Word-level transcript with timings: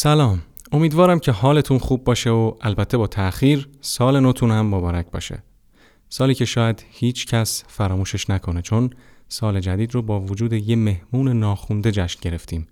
سلام. 0.00 0.42
امیدوارم 0.72 1.18
که 1.18 1.32
حالتون 1.32 1.78
خوب 1.78 2.04
باشه 2.04 2.30
و 2.30 2.52
البته 2.60 2.96
با 2.96 3.06
تأخیر 3.06 3.68
سال 3.80 4.20
نوتون 4.20 4.50
هم 4.50 4.66
مبارک 4.66 5.10
باشه. 5.10 5.42
سالی 6.08 6.34
که 6.34 6.44
شاید 6.44 6.84
هیچ 6.90 7.26
کس 7.26 7.64
فراموشش 7.68 8.30
نکنه 8.30 8.62
چون 8.62 8.90
سال 9.28 9.60
جدید 9.60 9.94
رو 9.94 10.02
با 10.02 10.20
وجود 10.20 10.52
یه 10.52 10.76
مهمون 10.76 11.28
ناخونده 11.28 11.92
جشن 11.92 12.18
گرفتیم. 12.22 12.66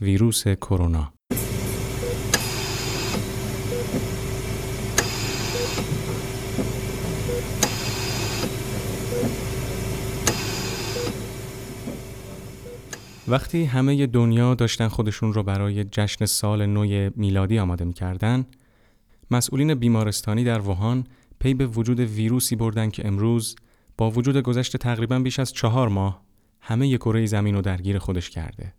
ویروس 0.00 0.48
کرونا. 0.48 1.15
وقتی 13.28 13.64
همه 13.64 14.06
دنیا 14.06 14.54
داشتن 14.54 14.88
خودشون 14.88 15.32
رو 15.32 15.42
برای 15.42 15.84
جشن 15.84 16.26
سال 16.26 16.66
نو 16.66 17.10
میلادی 17.16 17.58
آماده 17.58 17.84
می‌کردن 17.84 18.46
مسئولین 19.30 19.74
بیمارستانی 19.74 20.44
در 20.44 20.60
ووهان 20.60 21.04
پی 21.38 21.54
به 21.54 21.66
وجود 21.66 22.00
ویروسی 22.00 22.56
بردن 22.56 22.90
که 22.90 23.06
امروز 23.06 23.56
با 23.98 24.10
وجود 24.10 24.36
گذشت 24.36 24.76
تقریبا 24.76 25.18
بیش 25.18 25.38
از 25.38 25.52
چهار 25.52 25.88
ماه 25.88 26.22
همه 26.60 26.96
کره 26.96 27.26
زمین 27.26 27.54
رو 27.54 27.62
درگیر 27.62 27.98
خودش 27.98 28.30
کرده. 28.30 28.74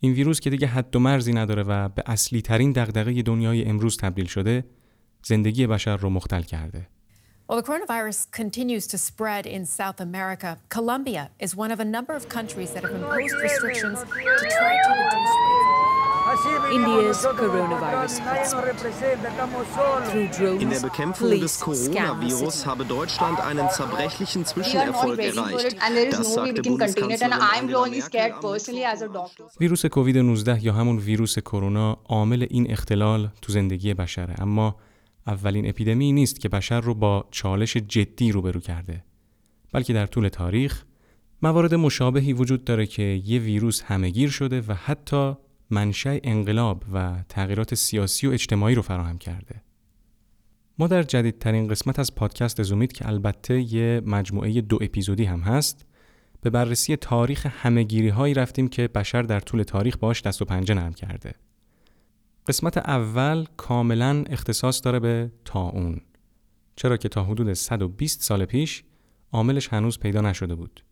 این 0.00 0.12
ویروس 0.12 0.40
که 0.40 0.50
دیگه 0.50 0.66
حد 0.66 0.96
و 0.96 0.98
مرزی 0.98 1.32
نداره 1.32 1.62
و 1.62 1.88
به 1.88 2.02
اصلی 2.06 2.42
ترین 2.42 2.72
دغدغه 2.72 3.22
دنیای 3.22 3.64
امروز 3.64 3.96
تبدیل 3.96 4.26
شده، 4.26 4.64
زندگی 5.22 5.66
بشر 5.66 5.96
رو 5.96 6.10
مختل 6.10 6.42
کرده. 6.42 6.88
While 7.47 7.61
the 7.61 7.67
coronavirus 7.69 8.31
continues 8.31 8.87
to 8.87 8.97
spread 8.97 9.45
in 9.45 9.65
South 9.65 9.99
America, 9.99 10.57
Colombia 10.69 11.29
is 11.39 11.55
one 11.55 11.71
of 11.71 11.79
a 11.79 11.85
number 11.85 12.13
of 12.15 12.23
countries 12.29 12.71
that 12.73 12.83
have 12.83 12.95
imposed 12.95 13.35
restrictions 13.47 13.99
to 13.99 14.45
try 14.57 14.73
to 14.85 14.91
reduce 15.01 15.33
India's 16.73 17.17
coronavirus 17.25 18.13
hotspot. 18.21 18.63
Through 20.11 20.27
drones, 20.37 20.61
In 20.63 20.69
der 20.69 20.79
Bekämpfung 20.79 21.27
police, 21.29 21.41
des 21.41 21.59
Coronavirus 21.65 22.39
scams, 22.39 22.65
habe 22.65 22.85
Deutschland 22.85 23.39
einen 23.39 23.69
zerbrechlichen 23.69 24.41
We 24.41 24.45
are 24.45 24.45
not 24.45 24.53
Zwischenerfolg 24.55 25.17
ready 25.17 25.31
for 25.31 25.49
erreicht. 25.49 25.73
it 25.73 25.77
and 25.83 25.95
there 25.95 26.07
is 26.07 26.15
Das 26.17 26.35
no 26.35 26.41
way 26.43 26.51
sagte 26.53 26.61
we 26.71 26.77
can 26.77 26.93
contain 26.93 27.11
it 27.11 27.21
and 27.21 27.33
Bundeskanzlerin 27.33 27.33
I 27.33 27.57
am 27.57 27.63
Angela 27.63 27.83
really 27.83 27.99
Merkel 27.99 28.09
scared 28.09 28.33
am 28.33 28.41
personally 28.41 28.85
as 28.85 29.01
a 29.01 29.07
doctor. 29.07 29.43
ویروس 29.59 29.85
کووید 29.85 30.17
19 30.17 30.59
یا 30.63 30.73
همون 30.73 30.97
ویروس 30.97 31.39
کرونا 31.39 31.97
عامل 32.09 32.47
این 32.49 32.71
اختلال 32.71 33.29
تو 33.41 33.51
زندگی 33.53 33.93
بشره 33.93 34.35
اما 34.41 34.75
اولین 35.28 35.68
اپیدمی 35.68 36.12
نیست 36.12 36.40
که 36.40 36.48
بشر 36.48 36.80
رو 36.80 36.94
با 36.94 37.28
چالش 37.30 37.76
جدی 37.76 38.32
روبرو 38.32 38.60
کرده 38.60 39.04
بلکه 39.72 39.92
در 39.92 40.06
طول 40.06 40.28
تاریخ 40.28 40.84
موارد 41.42 41.74
مشابهی 41.74 42.32
وجود 42.32 42.64
داره 42.64 42.86
که 42.86 43.02
یه 43.02 43.40
ویروس 43.40 43.82
همهگیر 43.82 44.30
شده 44.30 44.60
و 44.60 44.74
حتی 44.74 45.34
منشأ 45.70 46.18
انقلاب 46.22 46.84
و 46.92 47.22
تغییرات 47.28 47.74
سیاسی 47.74 48.26
و 48.26 48.30
اجتماعی 48.30 48.74
رو 48.74 48.82
فراهم 48.82 49.18
کرده 49.18 49.62
ما 50.78 50.86
در 50.86 51.02
جدیدترین 51.02 51.68
قسمت 51.68 51.98
از 51.98 52.14
پادکست 52.14 52.62
زومید 52.62 52.92
که 52.92 53.08
البته 53.08 53.74
یه 53.74 54.02
مجموعه 54.06 54.60
دو 54.60 54.78
اپیزودی 54.80 55.24
هم 55.24 55.40
هست 55.40 55.86
به 56.40 56.50
بررسی 56.50 56.96
تاریخ 56.96 57.46
همهگیری 57.46 58.08
هایی 58.08 58.34
رفتیم 58.34 58.68
که 58.68 58.88
بشر 58.88 59.22
در 59.22 59.40
طول 59.40 59.62
تاریخ 59.62 59.96
باش 59.96 60.22
دست 60.22 60.42
و 60.42 60.44
پنجه 60.44 60.74
نرم 60.74 60.92
کرده. 60.92 61.34
قسمت 62.48 62.78
اول 62.78 63.46
کاملا 63.56 64.24
اختصاص 64.30 64.84
داره 64.84 65.00
به 65.00 65.32
تاون. 65.44 66.00
چرا 66.76 66.96
که 66.96 67.08
تا 67.08 67.24
حدود 67.24 67.52
120 67.52 68.22
سال 68.22 68.44
پیش 68.44 68.84
عاملش 69.32 69.68
هنوز 69.68 69.98
پیدا 69.98 70.20
نشده 70.20 70.54
بود. 70.54 70.84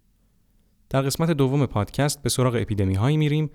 در 0.91 1.03
قسمت 1.03 1.31
دوم 1.31 1.67
پادکست 1.67 2.23
به 2.23 2.29
سراغ 2.29 2.55
اپیدمی 2.55 2.95
هایی 2.95 3.17
میریم 3.17 3.51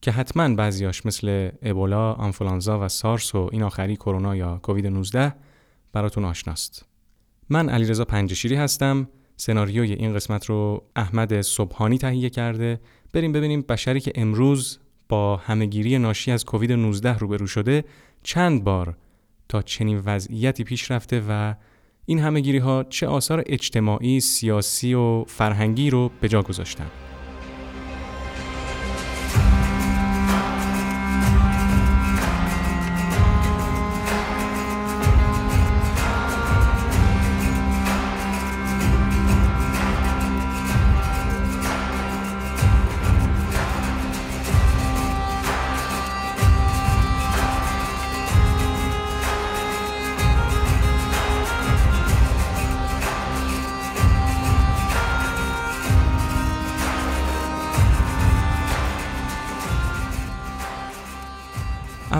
که 0.00 0.10
حتما 0.10 0.54
بعضیاش 0.54 1.06
مثل 1.06 1.50
ابولا، 1.62 2.12
آنفولانزا 2.12 2.84
و 2.84 2.88
سارس 2.88 3.34
و 3.34 3.48
این 3.52 3.62
آخری 3.62 3.96
کرونا 3.96 4.36
یا 4.36 4.60
کووید 4.62 4.86
19 4.86 5.34
براتون 5.92 6.24
آشناست. 6.24 6.86
من 7.48 7.68
علیرضا 7.68 8.04
پنجشیری 8.04 8.54
هستم. 8.54 9.08
سناریوی 9.36 9.92
این 9.92 10.14
قسمت 10.14 10.46
رو 10.46 10.84
احمد 10.96 11.40
صبحانی 11.40 11.98
تهیه 11.98 12.30
کرده. 12.30 12.80
بریم 13.12 13.32
ببینیم 13.32 13.60
بشری 13.60 14.00
که 14.00 14.12
امروز 14.14 14.78
با 15.12 15.36
همهگیری 15.36 15.98
ناشی 15.98 16.30
از 16.30 16.44
کووید 16.44 16.72
19 16.72 17.18
روبرو 17.18 17.46
شده 17.46 17.84
چند 18.22 18.64
بار 18.64 18.96
تا 19.48 19.62
چنین 19.62 20.02
وضعیتی 20.04 20.64
پیش 20.64 20.90
رفته 20.90 21.22
و 21.28 21.54
این 22.06 22.18
همهگیری 22.18 22.58
ها 22.58 22.84
چه 22.84 23.06
آثار 23.06 23.42
اجتماعی، 23.46 24.20
سیاسی 24.20 24.94
و 24.94 25.24
فرهنگی 25.24 25.90
رو 25.90 26.10
به 26.20 26.28
جا 26.28 26.42
گذاشتن. 26.42 27.11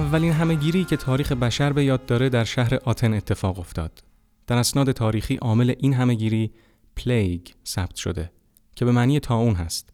اولین 0.02 0.32
همهگیری 0.32 0.84
که 0.84 0.96
تاریخ 0.96 1.32
بشر 1.32 1.72
به 1.72 1.84
یاد 1.84 2.06
داره 2.06 2.28
در 2.28 2.44
شهر 2.44 2.74
آتن 2.84 3.14
اتفاق 3.14 3.58
افتاد. 3.58 4.02
در 4.46 4.56
اسناد 4.56 4.92
تاریخی 4.92 5.36
عامل 5.36 5.74
این 5.78 5.94
همهگیری 5.94 6.50
plague 6.96 7.48
ثبت 7.66 7.94
شده 7.94 8.30
که 8.76 8.84
به 8.84 8.92
معنی 8.92 9.20
طاعون 9.20 9.54
هست. 9.54 9.90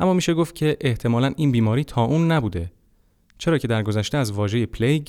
اما 0.00 0.14
میشه 0.14 0.34
گفت 0.34 0.54
که 0.54 0.76
احتمالا 0.80 1.32
این 1.36 1.52
بیماری 1.52 1.84
طاعون 1.84 2.32
نبوده. 2.32 2.72
چرا 3.38 3.58
که 3.58 3.68
در 3.68 3.82
گذشته 3.82 4.18
از 4.18 4.32
واژه 4.32 4.66
plague 4.66 5.08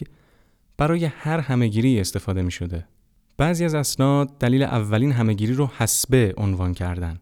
برای 0.77 1.05
هر 1.05 1.39
همهگیری 1.39 1.99
استفاده 1.99 2.41
می 2.41 2.51
شده. 2.51 2.87
بعضی 3.37 3.66
از 3.66 3.75
اسناد 3.75 4.37
دلیل 4.37 4.63
اولین 4.63 5.11
همهگیری 5.11 5.53
رو 5.53 5.69
حصبه 5.78 6.33
عنوان 6.37 6.73
کردن. 6.73 7.19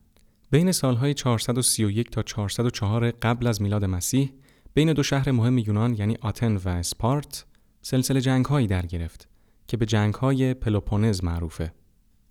بین 0.52 0.72
سالهای 0.72 1.14
431 1.14 2.12
تا 2.12 2.24
404 2.24 3.12
قبل 3.12 3.48
از 3.48 3.62
میلاد 3.62 3.86
مسیح 3.86 4.32
بین 4.78 4.94
دو 4.94 5.04
شهر 5.04 5.32
مهم 5.32 5.58
یونان 5.58 5.94
یعنی 5.94 6.18
آتن 6.22 6.56
و 6.56 6.70
اسپارت 6.70 7.46
سلسله 7.82 8.22
جنگ 8.22 8.46
هایی 8.46 8.68
در 8.68 8.86
گرفت 8.86 9.28
که 9.68 9.78
به 9.78 9.86
جنگ 9.86 10.14
های 10.14 10.54
پلوپونز 10.54 11.24
معروفه. 11.24 11.74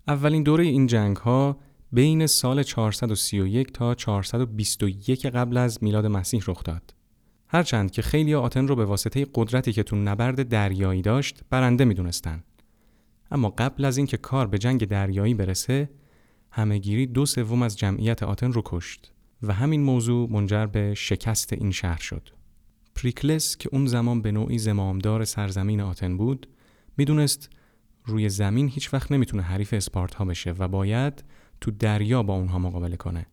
اولین 0.07 0.43
دوره 0.43 0.63
این 0.63 0.87
جنگ 0.87 1.17
ها 1.17 1.59
بین 1.91 2.27
سال 2.27 2.63
431 2.63 3.71
تا 3.71 3.95
421 3.95 5.25
قبل 5.25 5.57
از 5.57 5.83
میلاد 5.83 6.05
مسیح 6.05 6.43
رخ 6.47 6.63
داد. 6.63 6.93
هرچند 7.47 7.91
که 7.91 8.01
خیلی 8.01 8.35
آتن 8.35 8.67
رو 8.67 8.75
به 8.75 8.85
واسطه 8.85 9.27
قدرتی 9.35 9.73
که 9.73 9.83
تو 9.83 9.95
نبرد 9.95 10.49
دریایی 10.49 11.01
داشت 11.01 11.41
برنده 11.49 11.85
می‌دونستن. 11.85 12.43
اما 13.31 13.49
قبل 13.49 13.85
از 13.85 13.97
اینکه 13.97 14.17
کار 14.17 14.47
به 14.47 14.57
جنگ 14.57 14.85
دریایی 14.85 15.33
برسه 15.33 15.89
همهگیری 16.51 17.05
دو 17.07 17.25
سوم 17.25 17.61
از 17.61 17.77
جمعیت 17.77 18.23
آتن 18.23 18.53
رو 18.53 18.61
کشت 18.65 19.14
و 19.41 19.53
همین 19.53 19.83
موضوع 19.83 20.29
منجر 20.31 20.65
به 20.65 20.93
شکست 20.93 21.53
این 21.53 21.71
شهر 21.71 21.99
شد. 21.99 22.29
پریکلس 22.95 23.57
که 23.57 23.69
اون 23.71 23.85
زمان 23.85 24.21
به 24.21 24.31
نوعی 24.31 24.57
زمامدار 24.57 25.25
سرزمین 25.25 25.81
آتن 25.81 26.17
بود 26.17 26.47
می‌دونست 26.97 27.49
روی 28.05 28.29
زمین 28.29 28.67
هیچ 28.67 28.93
وقت 28.93 29.11
نمی‌تونه 29.11 29.43
حریف 29.43 29.73
اسپارتا 29.73 30.25
بشه 30.25 30.51
و 30.51 30.67
باید 30.67 31.23
تو 31.61 31.71
دریا 31.71 32.23
با 32.23 32.33
اونها 32.33 32.59
مقابله 32.59 32.97
کنه. 32.97 33.25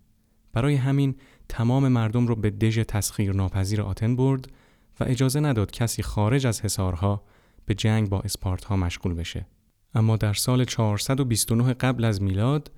برای 0.53 0.75
همین 0.75 1.15
تمام 1.49 1.89
مردم 1.89 2.27
رو 2.27 2.37
به 2.37 2.51
دژ 2.51 2.79
تسخیر 2.79 3.33
ناپذیر 3.33 3.83
آتن 3.83 4.17
برد 4.17 4.53
و 5.01 5.05
اجازه 5.05 5.41
نداد 5.41 5.71
کسی 5.71 6.03
خارج 6.03 6.47
از 6.47 6.61
حصارها 6.61 7.23
به 7.67 7.75
جنگ 7.75 8.09
با 8.09 8.21
اسپارتها 8.21 8.77
مشغول 8.77 9.15
بشه. 9.15 9.47
اما 9.95 10.17
در 10.17 10.33
سال 10.33 10.65
429 10.65 11.75
قبل 11.75 12.05
از 12.05 12.23
میلاد 12.23 12.71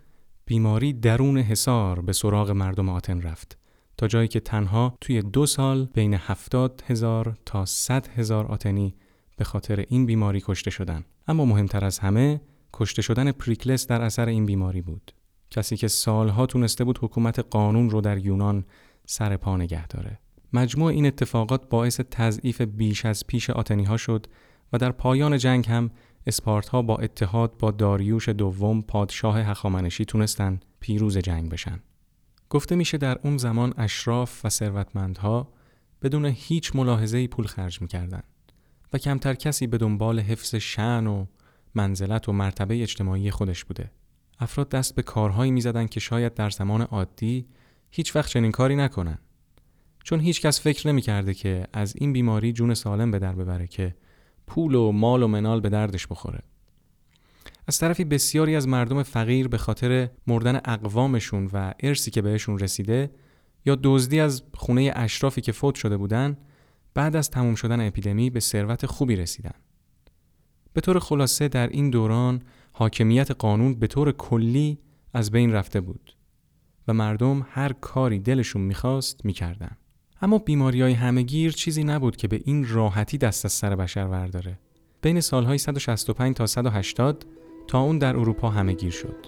بیماری 0.47 0.93
درون 0.93 1.39
حصار 1.39 2.01
به 2.01 2.13
سراغ 2.13 2.51
مردم 2.51 2.89
آتن 2.89 3.23
رفت 3.23 3.59
تا 3.97 4.09
جایی 4.09 4.29
که 4.29 4.41
تنها 4.41 4.99
توی 5.01 5.23
دو 5.23 5.47
سال 5.47 5.85
بین 5.95 6.15
70 6.15 6.83
هزار 6.87 7.37
تا 7.47 7.65
100 7.65 8.09
هزار 8.09 8.47
آتنی 8.47 8.95
به 9.37 9.45
خاطر 9.45 9.85
این 9.89 10.07
بیماری 10.07 10.43
کشته 10.47 10.71
شدن. 10.71 11.05
اما 11.29 11.45
مهمتر 11.45 11.85
از 11.85 11.99
همه 11.99 12.41
کشته 12.73 13.03
شدن 13.03 13.33
پریکلس 13.33 13.87
در 13.87 14.03
اثر 14.03 14.29
این 14.29 14.47
بیماری 14.47 14.83
بود. 14.83 15.13
کسی 15.51 15.77
که 15.77 15.89
سالها 15.89 16.47
تونسته 16.47 16.85
بود 16.85 16.99
حکومت 17.03 17.39
قانون 17.39 17.91
رو 17.91 18.01
در 18.01 18.19
یونان 18.19 18.65
سر 19.07 19.37
پا 19.37 19.57
نگه 19.57 19.87
داره. 19.87 20.19
مجموع 20.53 20.93
این 20.93 21.07
اتفاقات 21.07 21.69
باعث 21.69 22.01
تضعیف 22.11 22.61
بیش 22.61 23.07
از 23.07 23.27
پیش 23.27 23.51
آتنی 23.51 23.85
ها 23.85 23.97
شد 23.97 24.27
و 24.73 24.79
در 24.79 24.93
پایان 24.93 25.39
جنگ 25.39 25.69
هم 25.69 25.91
اسپارتها 26.27 26.83
با 26.83 26.97
اتحاد 26.97 27.59
با 27.59 27.71
داریوش 27.71 28.29
دوم 28.29 28.83
پادشاه 28.83 29.39
هخامنشی 29.39 30.05
تونستن 30.05 30.61
پیروز 30.81 31.19
جنگ 31.19 31.51
بشن. 31.51 31.81
گفته 32.51 32.77
میشه 32.77 32.99
در 32.99 33.19
اون 33.23 33.37
زمان 33.37 33.75
اشراف 33.77 34.45
و 34.45 34.49
ثروتمندها 34.49 35.53
بدون 36.03 36.25
هیچ 36.25 36.77
ملاحظه 36.77 37.27
پول 37.27 37.47
خرج 37.47 37.83
می‌کردن 37.83 38.23
و 38.93 38.99
کمتر 38.99 39.35
کسی 39.35 39.67
به 39.67 39.79
دنبال 39.79 40.21
حفظ 40.21 40.55
شعن 40.55 41.07
و 41.07 41.27
منزلت 41.75 42.29
و 42.29 42.33
مرتبه 42.33 42.83
اجتماعی 42.83 43.31
خودش 43.31 43.65
بوده. 43.65 43.91
افراد 44.39 44.69
دست 44.69 44.95
به 44.95 45.03
کارهایی 45.03 45.51
می‌زدن 45.51 45.87
که 45.87 46.01
شاید 46.01 46.35
در 46.35 46.51
زمان 46.51 46.83
عادی 46.83 47.47
هیچ 47.91 48.17
وقت 48.17 48.29
چنین 48.29 48.53
کاری 48.53 48.77
نکنن. 48.77 49.19
چون 50.05 50.21
هیچ 50.21 50.41
کس 50.41 50.61
فکر 50.61 50.89
نمی‌کرده 50.89 51.35
که 51.35 51.67
از 51.73 51.95
این 51.97 52.13
بیماری 52.13 52.53
جون 52.53 52.75
سالم 52.75 53.11
به 53.11 53.19
در 53.19 53.33
ببره 53.33 53.67
که 53.67 53.95
پول 54.47 54.75
و 54.75 54.93
مال 54.93 55.23
و 55.23 55.29
منال 55.29 55.61
به 55.61 55.69
دردش 55.69 56.07
بخوره. 56.07 56.41
از 57.67 57.79
طرفی 57.79 58.05
بسیاری 58.05 58.57
از 58.57 58.69
مردم 58.69 59.03
فقیر 59.03 59.49
به 59.49 59.59
خاطر 59.59 60.11
مردن 60.27 60.61
اقوامشون 60.65 61.51
و 61.53 61.75
ارسی 61.81 62.11
که 62.11 62.23
بهشون 62.23 62.59
رسیده 62.59 63.11
یا 63.67 63.79
دزدی 63.83 64.21
از 64.21 64.43
خونه 64.55 64.93
اشرافی 64.97 65.41
که 65.41 65.53
فوت 65.53 65.75
شده 65.75 65.97
بودن 65.97 66.37
بعد 66.95 67.17
از 67.17 67.31
تموم 67.31 67.55
شدن 67.55 67.87
اپیدمی 67.87 68.31
به 68.31 68.41
ثروت 68.41 68.87
خوبی 68.87 69.17
رسیدن. 69.17 69.55
به 70.73 70.81
طور 70.81 70.99
خلاصه 70.99 71.49
در 71.49 71.69
این 71.69 71.91
دوران 71.91 72.43
حاکمیت 72.73 73.31
قانون 73.31 73.75
به 73.75 73.87
طور 73.87 74.13
کلی 74.13 74.79
از 75.13 75.31
بین 75.31 75.53
رفته 75.53 75.81
بود 75.81 76.17
و 76.89 76.95
مردم 76.95 77.47
هر 77.51 77.73
کاری 77.73 78.19
دلشون 78.19 78.63
می‌خواست 78.63 79.25
می‌کردن. 79.25 79.77
اما 80.25 80.39
بیماری 80.39 80.83
های 80.83 80.93
همگیر 80.93 81.53
چیزی 81.53 81.85
نبود 81.85 82.17
که 82.17 82.29
به 82.29 82.41
این 82.45 82.69
راحتی 82.69 83.19
دست 83.19 83.45
از 83.45 83.53
سر 83.53 83.77
بشر 83.77 84.07
ورداره. 84.07 84.59
بین 85.03 85.21
سالهای 85.21 85.59
165 85.59 86.37
تا 86.37 86.47
180 86.47 87.27
تا 87.69 87.81
اون 87.81 87.99
در 87.99 88.17
اروپا 88.17 88.51
همهگیر 88.51 88.91
شد. 88.91 89.27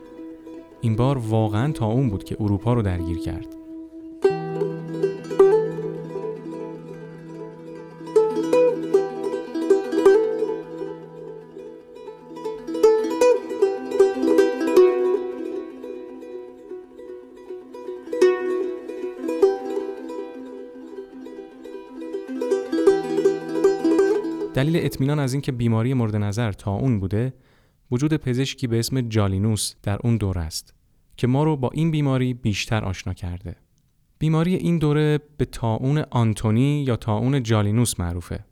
این 0.80 0.96
بار 0.96 1.18
واقعا 1.18 1.72
تا 1.72 1.86
اون 1.86 2.10
بود 2.10 2.24
که 2.24 2.36
اروپا 2.40 2.74
رو 2.74 2.82
درگیر 2.82 3.18
کرد. 3.18 3.46
دلیل 24.56 24.76
اطمینان 24.76 25.18
از 25.18 25.32
اینکه 25.32 25.52
بیماری 25.52 25.94
مورد 25.94 26.16
نظر 26.16 26.52
تا 26.52 26.74
اون 26.74 27.00
بوده 27.00 27.34
وجود 27.90 28.14
پزشکی 28.14 28.66
به 28.66 28.78
اسم 28.78 29.00
جالینوس 29.00 29.74
در 29.82 29.98
اون 30.04 30.16
دوره 30.16 30.40
است 30.40 30.74
که 31.16 31.26
ما 31.26 31.44
رو 31.44 31.56
با 31.56 31.70
این 31.72 31.90
بیماری 31.90 32.34
بیشتر 32.34 32.84
آشنا 32.84 33.14
کرده. 33.14 33.56
بیماری 34.18 34.54
این 34.54 34.78
دوره 34.78 35.20
به 35.36 35.44
تاون 35.44 35.98
آنتونی 35.98 36.82
یا 36.82 36.96
تاون 36.96 37.42
جالینوس 37.42 38.00
معروفه. 38.00 38.44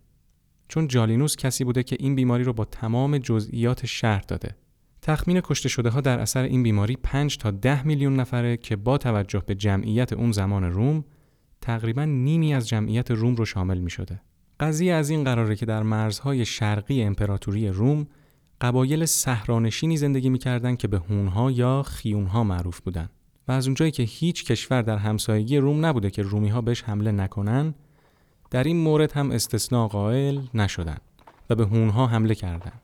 چون 0.69 0.89
جالینوس 0.89 1.37
کسی 1.37 1.65
بوده 1.65 1.83
که 1.83 1.97
این 2.01 2.15
بیماری 2.15 2.45
رو 2.45 2.53
با 2.53 2.65
تمام 2.65 3.19
جزئیات 3.19 3.87
شهر 3.87 4.21
داده. 4.29 4.57
تخمین 5.03 5.41
کشته 5.41 5.69
شده 5.69 5.91
ها 5.91 6.01
در 6.01 6.19
اثر 6.19 6.43
این 6.43 6.63
بیماری 6.63 6.97
5 6.97 7.39
تا 7.39 7.51
10 7.51 7.87
میلیون 7.87 8.17
نفره 8.17 8.57
که 8.57 8.77
با 8.77 8.99
توجه 8.99 9.43
به 9.47 9.55
جمعیت 9.55 10.13
اون 10.13 10.33
زمان 10.33 10.65
روم 10.65 11.05
تقریبا 11.61 12.05
نیمی 12.05 12.55
از 12.55 12.69
جمعیت 12.69 13.11
روم 13.11 13.35
رو 13.35 13.45
شامل 13.45 13.79
می 13.79 13.91
شده. 13.91 14.21
قضیه 14.61 14.95
از 14.95 15.11
این 15.11 15.25
قراره 15.25 15.57
که 15.57 15.67
در 15.67 15.83
مرزهای 15.83 16.45
شرقی 16.45 17.03
امپراتوری 17.03 17.69
روم 17.69 18.07
قبایل 18.61 19.05
صحرانشینی 19.07 19.97
زندگی 19.97 20.31
می‌کردند 20.31 20.79
که 20.79 20.89
به 20.89 20.99
هونها 20.99 21.51
یا 21.51 21.83
خیونها 21.83 22.45
معروف 22.45 22.81
بودند 22.81 23.11
و 23.49 23.53
از 23.53 23.67
اونجایی 23.67 23.91
که 23.91 24.03
هیچ 24.03 24.45
کشور 24.45 24.83
در 24.83 24.97
همسایگی 24.97 25.59
روم 25.59 25.87
نبوده 25.87 26.11
که 26.11 26.23
رومی 26.23 26.49
ها 26.49 26.61
بهش 26.61 26.83
حمله 26.83 27.13
نکنن 27.13 27.75
در 28.51 28.65
این 28.65 28.77
مورد 28.77 29.13
هم 29.13 29.31
استثناء 29.31 29.89
قائل 29.89 30.41
نشدن 30.55 30.99
و 31.51 31.55
به 31.55 31.65
هونها 31.65 32.07
حمله 32.07 32.35
کردند. 32.35 32.84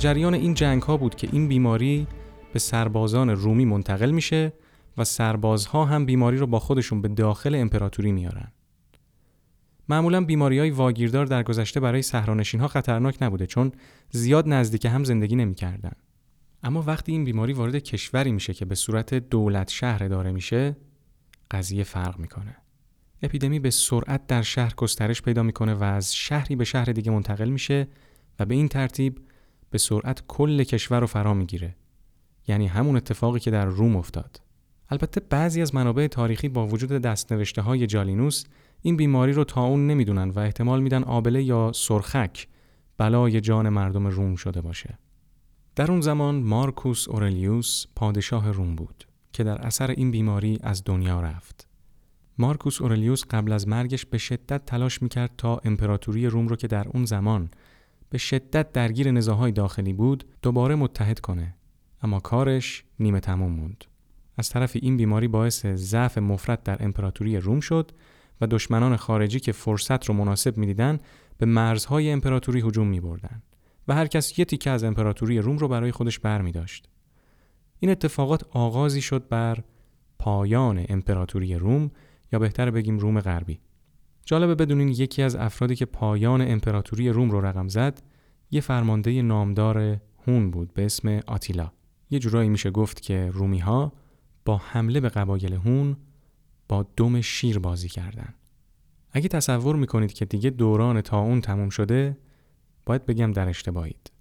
جریان 0.00 0.34
این 0.34 0.54
جنگ 0.54 0.82
ها 0.82 0.96
بود 0.96 1.14
که 1.14 1.28
این 1.32 1.48
بیماری 1.48 2.06
به 2.52 2.58
سربازان 2.58 3.30
رومی 3.30 3.64
منتقل 3.64 4.10
میشه 4.10 4.52
و 4.96 5.04
سربازها 5.04 5.84
هم 5.84 6.06
بیماری 6.06 6.36
رو 6.36 6.46
با 6.46 6.58
خودشون 6.58 7.02
به 7.02 7.08
داخل 7.08 7.54
امپراتوری 7.54 8.12
میارن. 8.12 8.52
معمولا 9.88 10.24
بیماری 10.24 10.58
های 10.58 10.70
واگیردار 10.70 11.26
در 11.26 11.42
گذشته 11.42 11.80
برای 11.80 12.02
سهرانشین 12.02 12.60
ها 12.60 12.68
خطرناک 12.68 13.22
نبوده 13.22 13.46
چون 13.46 13.72
زیاد 14.10 14.48
نزدیک 14.48 14.84
هم 14.84 15.04
زندگی 15.04 15.36
نمی‌کردن. 15.36 15.92
اما 16.62 16.82
وقتی 16.82 17.12
این 17.12 17.24
بیماری 17.24 17.52
وارد 17.52 17.78
کشوری 17.78 18.32
میشه 18.32 18.54
که 18.54 18.64
به 18.64 18.74
صورت 18.74 19.14
دولت 19.14 19.68
شهر 19.68 20.08
داره 20.08 20.32
میشه 20.32 20.76
قضیه 21.50 21.84
فرق 21.84 22.18
می‌کنه. 22.18 22.56
اپیدمی 23.22 23.58
به 23.58 23.70
سرعت 23.70 24.26
در 24.26 24.42
شهر 24.42 24.74
گسترش 24.74 25.22
پیدا 25.22 25.42
می‌کنه 25.42 25.74
و 25.74 25.82
از 25.82 26.14
شهری 26.14 26.56
به 26.56 26.64
شهر 26.64 26.84
دیگه 26.84 27.10
منتقل 27.10 27.48
میشه 27.48 27.88
و 28.38 28.44
به 28.44 28.54
این 28.54 28.68
ترتیب 28.68 29.18
به 29.70 29.78
سرعت 29.78 30.22
کل 30.28 30.62
کشور 30.62 31.00
رو 31.00 31.06
فرا 31.06 31.34
می‌گیره. 31.34 31.76
یعنی 32.48 32.66
همون 32.66 32.96
اتفاقی 32.96 33.40
که 33.40 33.50
در 33.50 33.64
روم 33.64 33.96
افتاد. 33.96 34.40
البته 34.90 35.20
بعضی 35.20 35.62
از 35.62 35.74
منابع 35.74 36.06
تاریخی 36.06 36.48
با 36.48 36.66
وجود 36.66 36.90
دستنوشته 36.90 37.62
های 37.62 37.86
جالینوس 37.86 38.44
این 38.82 38.96
بیماری 38.96 39.32
رو 39.32 39.44
تا 39.44 39.64
اون 39.64 39.86
نمی‌دونن 39.86 40.30
و 40.30 40.38
احتمال 40.38 40.82
میدن 40.82 41.02
آبله 41.02 41.42
یا 41.42 41.72
سرخک 41.74 42.48
بلای 42.98 43.40
جان 43.40 43.68
مردم 43.68 44.06
روم 44.06 44.36
شده 44.36 44.60
باشه. 44.60 44.98
در 45.76 45.90
اون 45.90 46.00
زمان 46.00 46.42
مارکوس 46.42 47.08
اورلیوس 47.08 47.86
پادشاه 47.96 48.52
روم 48.52 48.76
بود 48.76 49.06
که 49.32 49.44
در 49.44 49.58
اثر 49.58 49.90
این 49.90 50.10
بیماری 50.10 50.58
از 50.62 50.82
دنیا 50.84 51.20
رفت. 51.20 51.66
مارکوس 52.38 52.80
اورلیوس 52.80 53.24
قبل 53.30 53.52
از 53.52 53.68
مرگش 53.68 54.06
به 54.06 54.18
شدت 54.18 54.66
تلاش 54.66 55.02
می‌کرد 55.02 55.30
تا 55.38 55.60
امپراتوری 55.64 56.26
روم 56.26 56.48
رو 56.48 56.56
که 56.56 56.66
در 56.66 56.88
اون 56.88 57.04
زمان 57.04 57.50
به 58.10 58.18
شدت 58.18 58.72
درگیر 58.72 59.10
نزاهای 59.10 59.52
داخلی 59.52 59.92
بود 59.92 60.24
دوباره 60.42 60.74
متحد 60.74 61.20
کنه 61.20 61.54
اما 62.02 62.20
کارش 62.20 62.84
نیمه 63.00 63.20
تموم 63.20 63.52
موند 63.52 63.84
از 64.38 64.48
طرف 64.48 64.76
این 64.82 64.96
بیماری 64.96 65.28
باعث 65.28 65.66
ضعف 65.66 66.18
مفرد 66.18 66.62
در 66.62 66.84
امپراتوری 66.84 67.36
روم 67.36 67.60
شد 67.60 67.92
و 68.40 68.46
دشمنان 68.46 68.96
خارجی 68.96 69.40
که 69.40 69.52
فرصت 69.52 70.04
رو 70.04 70.14
مناسب 70.14 70.56
می‌دیدن 70.56 71.00
به 71.38 71.46
مرزهای 71.46 72.10
امپراتوری 72.10 72.60
هجوم 72.60 72.86
می 72.86 73.00
بردن 73.00 73.42
و 73.88 73.94
هر 73.94 74.06
کس 74.06 74.38
یه 74.38 74.44
تیکه 74.44 74.70
از 74.70 74.84
امپراتوری 74.84 75.38
روم 75.38 75.58
رو 75.58 75.68
برای 75.68 75.92
خودش 75.92 76.18
بر 76.18 76.42
می 76.42 76.52
داشت. 76.52 76.88
این 77.78 77.90
اتفاقات 77.90 78.44
آغازی 78.50 79.00
شد 79.00 79.28
بر 79.28 79.58
پایان 80.18 80.86
امپراتوری 80.88 81.54
روم 81.54 81.90
یا 82.32 82.38
بهتر 82.38 82.70
بگیم 82.70 82.98
روم 82.98 83.20
غربی. 83.20 83.60
جالبه 84.30 84.54
بدونین 84.54 84.88
یکی 84.88 85.22
از 85.22 85.36
افرادی 85.36 85.76
که 85.76 85.84
پایان 85.84 86.42
امپراتوری 86.42 87.08
روم 87.08 87.30
رو 87.30 87.40
رقم 87.40 87.68
زد 87.68 88.02
یه 88.50 88.60
فرمانده 88.60 89.22
نامدار 89.22 89.96
هون 90.26 90.50
بود 90.50 90.74
به 90.74 90.84
اسم 90.84 91.20
آتیلا. 91.26 91.72
یه 92.10 92.18
جورایی 92.18 92.48
میشه 92.48 92.70
گفت 92.70 93.02
که 93.02 93.30
رومی 93.32 93.58
ها 93.58 93.92
با 94.44 94.56
حمله 94.56 95.00
به 95.00 95.08
قبایل 95.08 95.54
هون 95.54 95.96
با 96.68 96.86
دم 96.96 97.20
شیر 97.20 97.58
بازی 97.58 97.88
کردن. 97.88 98.34
اگه 99.12 99.28
تصور 99.28 99.76
می‌کنید 99.76 100.12
که 100.12 100.24
دیگه 100.24 100.50
دوران 100.50 101.00
تا 101.00 101.20
اون 101.20 101.40
تموم 101.40 101.68
شده 101.68 102.16
باید 102.86 103.06
بگم 103.06 103.32
در 103.32 103.48
اشتباهید. 103.48 104.12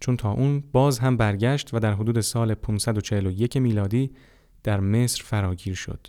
چون 0.00 0.16
تا 0.16 0.32
اون 0.32 0.64
باز 0.72 0.98
هم 0.98 1.16
برگشت 1.16 1.74
و 1.74 1.78
در 1.78 1.94
حدود 1.94 2.20
سال 2.20 2.54
541 2.54 3.56
میلادی 3.56 4.10
در 4.62 4.80
مصر 4.80 5.22
فراگیر 5.22 5.74
شد. 5.74 6.06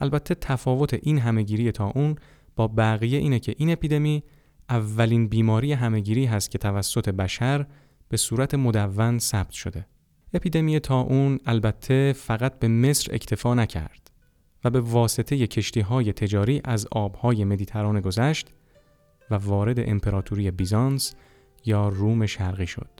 البته 0.00 0.34
تفاوت 0.34 0.94
این 0.94 1.18
همهگیری 1.18 1.72
تا 1.72 1.86
اون 1.86 2.16
با 2.58 2.68
بقیه 2.68 3.18
اینه 3.18 3.38
که 3.38 3.54
این 3.58 3.70
اپیدمی 3.70 4.22
اولین 4.68 5.28
بیماری 5.28 5.72
همهگیری 5.72 6.24
هست 6.24 6.50
که 6.50 6.58
توسط 6.58 7.08
بشر 7.08 7.66
به 8.08 8.16
صورت 8.16 8.54
مدون 8.54 9.18
ثبت 9.18 9.50
شده. 9.50 9.86
اپیدمی 10.34 10.80
تا 10.80 11.00
اون 11.00 11.38
البته 11.46 12.12
فقط 12.16 12.58
به 12.58 12.68
مصر 12.68 13.14
اکتفا 13.14 13.54
نکرد 13.54 14.10
و 14.64 14.70
به 14.70 14.80
واسطه 14.80 15.46
کشتی 15.46 15.80
های 15.80 16.12
تجاری 16.12 16.60
از 16.64 16.86
آبهای 16.92 17.44
مدیترانه 17.44 18.00
گذشت 18.00 18.46
و 19.30 19.34
وارد 19.34 19.90
امپراتوری 19.90 20.50
بیزانس 20.50 21.14
یا 21.64 21.88
روم 21.88 22.26
شرقی 22.26 22.66
شد 22.66 22.90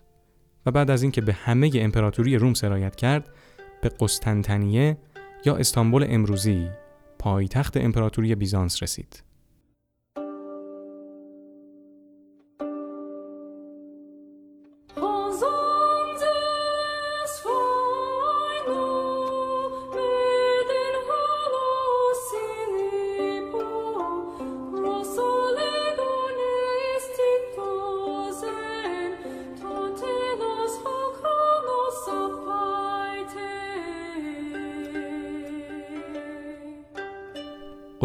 و 0.66 0.70
بعد 0.70 0.90
از 0.90 1.02
اینکه 1.02 1.20
به 1.20 1.32
همه 1.32 1.70
امپراتوری 1.74 2.36
روم 2.36 2.54
سرایت 2.54 2.96
کرد 2.96 3.28
به 3.82 3.88
قسطنطنیه 4.00 4.98
یا 5.44 5.56
استانبول 5.56 6.06
امروزی 6.08 6.68
پایتخت 7.18 7.76
امپراتوری 7.76 8.34
بیزانس 8.34 8.82
رسید. 8.82 9.27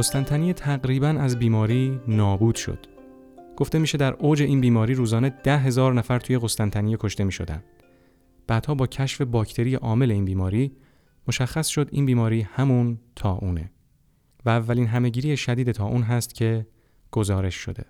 قسطنطنیه 0.03 0.53
تقریبا 0.53 1.07
از 1.07 1.39
بیماری 1.39 1.99
نابود 2.07 2.55
شد. 2.55 2.87
گفته 3.57 3.79
میشه 3.79 3.97
در 3.97 4.13
اوج 4.13 4.41
این 4.41 4.61
بیماری 4.61 4.93
روزانه 4.93 5.29
ده 5.29 5.57
هزار 5.57 5.93
نفر 5.93 6.19
توی 6.19 6.37
قسطنطنیه 6.37 6.97
کشته 6.99 7.23
می 7.23 7.31
شدن. 7.31 7.63
بعدها 8.47 8.75
با 8.75 8.87
کشف 8.87 9.21
باکتری 9.21 9.75
عامل 9.75 10.11
این 10.11 10.25
بیماری 10.25 10.71
مشخص 11.27 11.67
شد 11.67 11.89
این 11.91 12.05
بیماری 12.05 12.41
همون 12.41 12.99
تاونه 13.15 13.71
و 14.45 14.49
اولین 14.49 14.87
همهگیری 14.87 15.37
شدید 15.37 15.71
تاون 15.71 16.01
هست 16.01 16.35
که 16.35 16.67
گزارش 17.11 17.55
شده. 17.55 17.85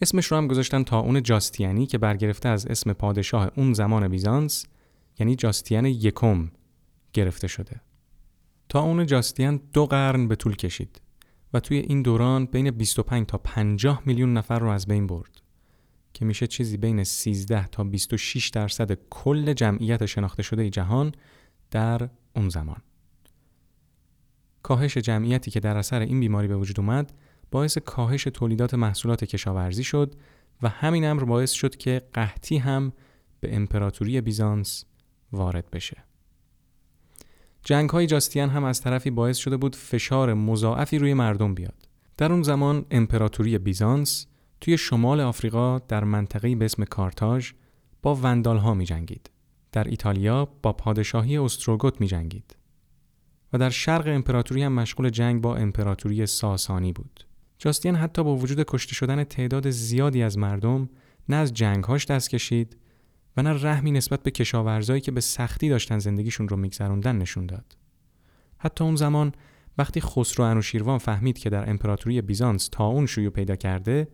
اسمش 0.00 0.26
رو 0.26 0.36
هم 0.36 0.46
گذاشتن 0.46 0.82
تاون 0.82 1.22
جاستیانی 1.22 1.86
که 1.86 1.98
برگرفته 1.98 2.48
از 2.48 2.66
اسم 2.66 2.92
پادشاه 2.92 3.50
اون 3.56 3.72
زمان 3.72 4.08
بیزانس 4.08 4.66
یعنی 5.18 5.36
جاستیان 5.36 5.86
یکم 5.86 6.50
گرفته 7.12 7.46
شده. 7.46 7.80
تاون 8.68 9.06
جاستیان 9.06 9.60
دو 9.72 9.86
قرن 9.86 10.28
به 10.28 10.36
طول 10.36 10.56
کشید. 10.56 11.03
و 11.54 11.60
توی 11.60 11.78
این 11.78 12.02
دوران 12.02 12.46
بین 12.46 12.70
25 12.70 13.26
تا 13.26 13.38
50 13.38 14.02
میلیون 14.06 14.32
نفر 14.32 14.58
رو 14.58 14.68
از 14.68 14.86
بین 14.86 15.06
برد 15.06 15.40
که 16.12 16.24
میشه 16.24 16.46
چیزی 16.46 16.76
بین 16.76 17.04
13 17.04 17.66
تا 17.66 17.84
26 17.84 18.48
درصد 18.48 18.98
کل 19.10 19.52
جمعیت 19.52 20.06
شناخته 20.06 20.42
شده 20.42 20.70
جهان 20.70 21.12
در 21.70 22.08
اون 22.36 22.48
زمان. 22.48 22.82
کاهش 24.62 24.98
جمعیتی 24.98 25.50
که 25.50 25.60
در 25.60 25.76
اثر 25.76 26.00
این 26.00 26.20
بیماری 26.20 26.48
به 26.48 26.56
وجود 26.56 26.80
اومد 26.80 27.12
باعث 27.50 27.78
کاهش 27.78 28.24
تولیدات 28.24 28.74
محصولات 28.74 29.24
کشاورزی 29.24 29.84
شد 29.84 30.14
و 30.62 30.68
همین 30.68 31.04
امر 31.04 31.24
باعث 31.24 31.52
شد 31.52 31.76
که 31.76 32.02
قحطی 32.12 32.56
هم 32.56 32.92
به 33.40 33.56
امپراتوری 33.56 34.20
بیزانس 34.20 34.84
وارد 35.32 35.70
بشه. 35.70 36.04
جنگ 37.64 37.90
های 37.90 38.06
جاستیان 38.06 38.50
هم 38.50 38.64
از 38.64 38.80
طرفی 38.80 39.10
باعث 39.10 39.36
شده 39.36 39.56
بود 39.56 39.76
فشار 39.76 40.34
مضاعفی 40.34 40.98
روی 40.98 41.14
مردم 41.14 41.54
بیاد. 41.54 41.88
در 42.16 42.32
اون 42.32 42.42
زمان 42.42 42.86
امپراتوری 42.90 43.58
بیزانس 43.58 44.26
توی 44.60 44.78
شمال 44.78 45.20
آفریقا 45.20 45.78
در 45.78 46.04
منطقه‌ای 46.04 46.54
به 46.54 46.64
اسم 46.64 46.84
کارتاژ 46.84 47.52
با 48.02 48.14
وندال 48.14 48.56
ها 48.56 48.74
می 48.74 48.84
جنگید. 48.84 49.30
در 49.72 49.84
ایتالیا 49.84 50.48
با 50.62 50.72
پادشاهی 50.72 51.38
استروگوت 51.38 52.00
می 52.00 52.06
جنگید. 52.06 52.56
و 53.52 53.58
در 53.58 53.70
شرق 53.70 54.04
امپراتوری 54.06 54.62
هم 54.62 54.72
مشغول 54.72 55.10
جنگ 55.10 55.40
با 55.40 55.56
امپراتوری 55.56 56.26
ساسانی 56.26 56.92
بود. 56.92 57.24
جاستیان 57.58 57.94
حتی 57.94 58.24
با 58.24 58.36
وجود 58.36 58.62
کشته 58.62 58.94
شدن 58.94 59.24
تعداد 59.24 59.70
زیادی 59.70 60.22
از 60.22 60.38
مردم 60.38 60.88
نه 61.28 61.36
از 61.36 61.54
جنگهاش 61.54 62.06
دست 62.06 62.30
کشید 62.30 62.76
و 63.36 63.42
نه 63.42 63.50
رحمی 63.50 63.90
نسبت 63.90 64.22
به 64.22 64.30
کشاورزایی 64.30 65.00
که 65.00 65.12
به 65.12 65.20
سختی 65.20 65.68
داشتن 65.68 65.98
زندگیشون 65.98 66.48
رو 66.48 66.56
میگذروندن 66.56 67.18
نشون 67.18 67.46
داد. 67.46 67.76
حتی 68.58 68.84
اون 68.84 68.96
زمان 68.96 69.32
وقتی 69.78 70.00
خسرو 70.00 70.44
انوشیروان 70.44 70.98
فهمید 70.98 71.38
که 71.38 71.50
در 71.50 71.70
امپراتوری 71.70 72.22
بیزانس 72.22 72.68
تا 72.72 72.86
اون 72.86 73.06
شیوع 73.06 73.30
پیدا 73.30 73.56
کرده 73.56 74.08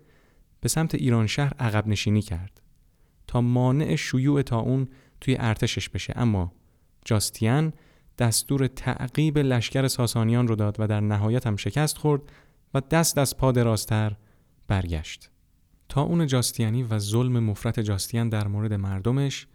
به 0.60 0.68
سمت 0.68 0.94
ایران 0.94 1.26
شهر 1.26 1.54
عقب 1.58 1.86
نشینی 1.86 2.22
کرد 2.22 2.60
تا 3.26 3.40
مانع 3.40 3.96
شیوع 3.96 4.42
تا 4.42 4.58
اون 4.58 4.88
توی 5.20 5.36
ارتشش 5.38 5.88
بشه 5.88 6.12
اما 6.16 6.52
جاستیان 7.04 7.72
دستور 8.18 8.66
تعقیب 8.66 9.38
لشکر 9.38 9.88
ساسانیان 9.88 10.48
رو 10.48 10.56
داد 10.56 10.76
و 10.78 10.86
در 10.86 11.00
نهایت 11.00 11.46
هم 11.46 11.56
شکست 11.56 11.98
خورد 11.98 12.22
و 12.74 12.80
دست 12.80 13.18
از 13.18 13.36
پا 13.36 13.52
درازتر 13.52 14.16
برگشت. 14.68 15.30
تا 15.90 16.02
اون 16.02 16.26
جاستیانی 16.26 16.82
و 16.82 16.98
ظلم 16.98 17.38
مفرت 17.38 17.80
جاستیان 17.80 18.28
در 18.28 18.48
مورد 18.48 18.72
مردمش 18.72 19.46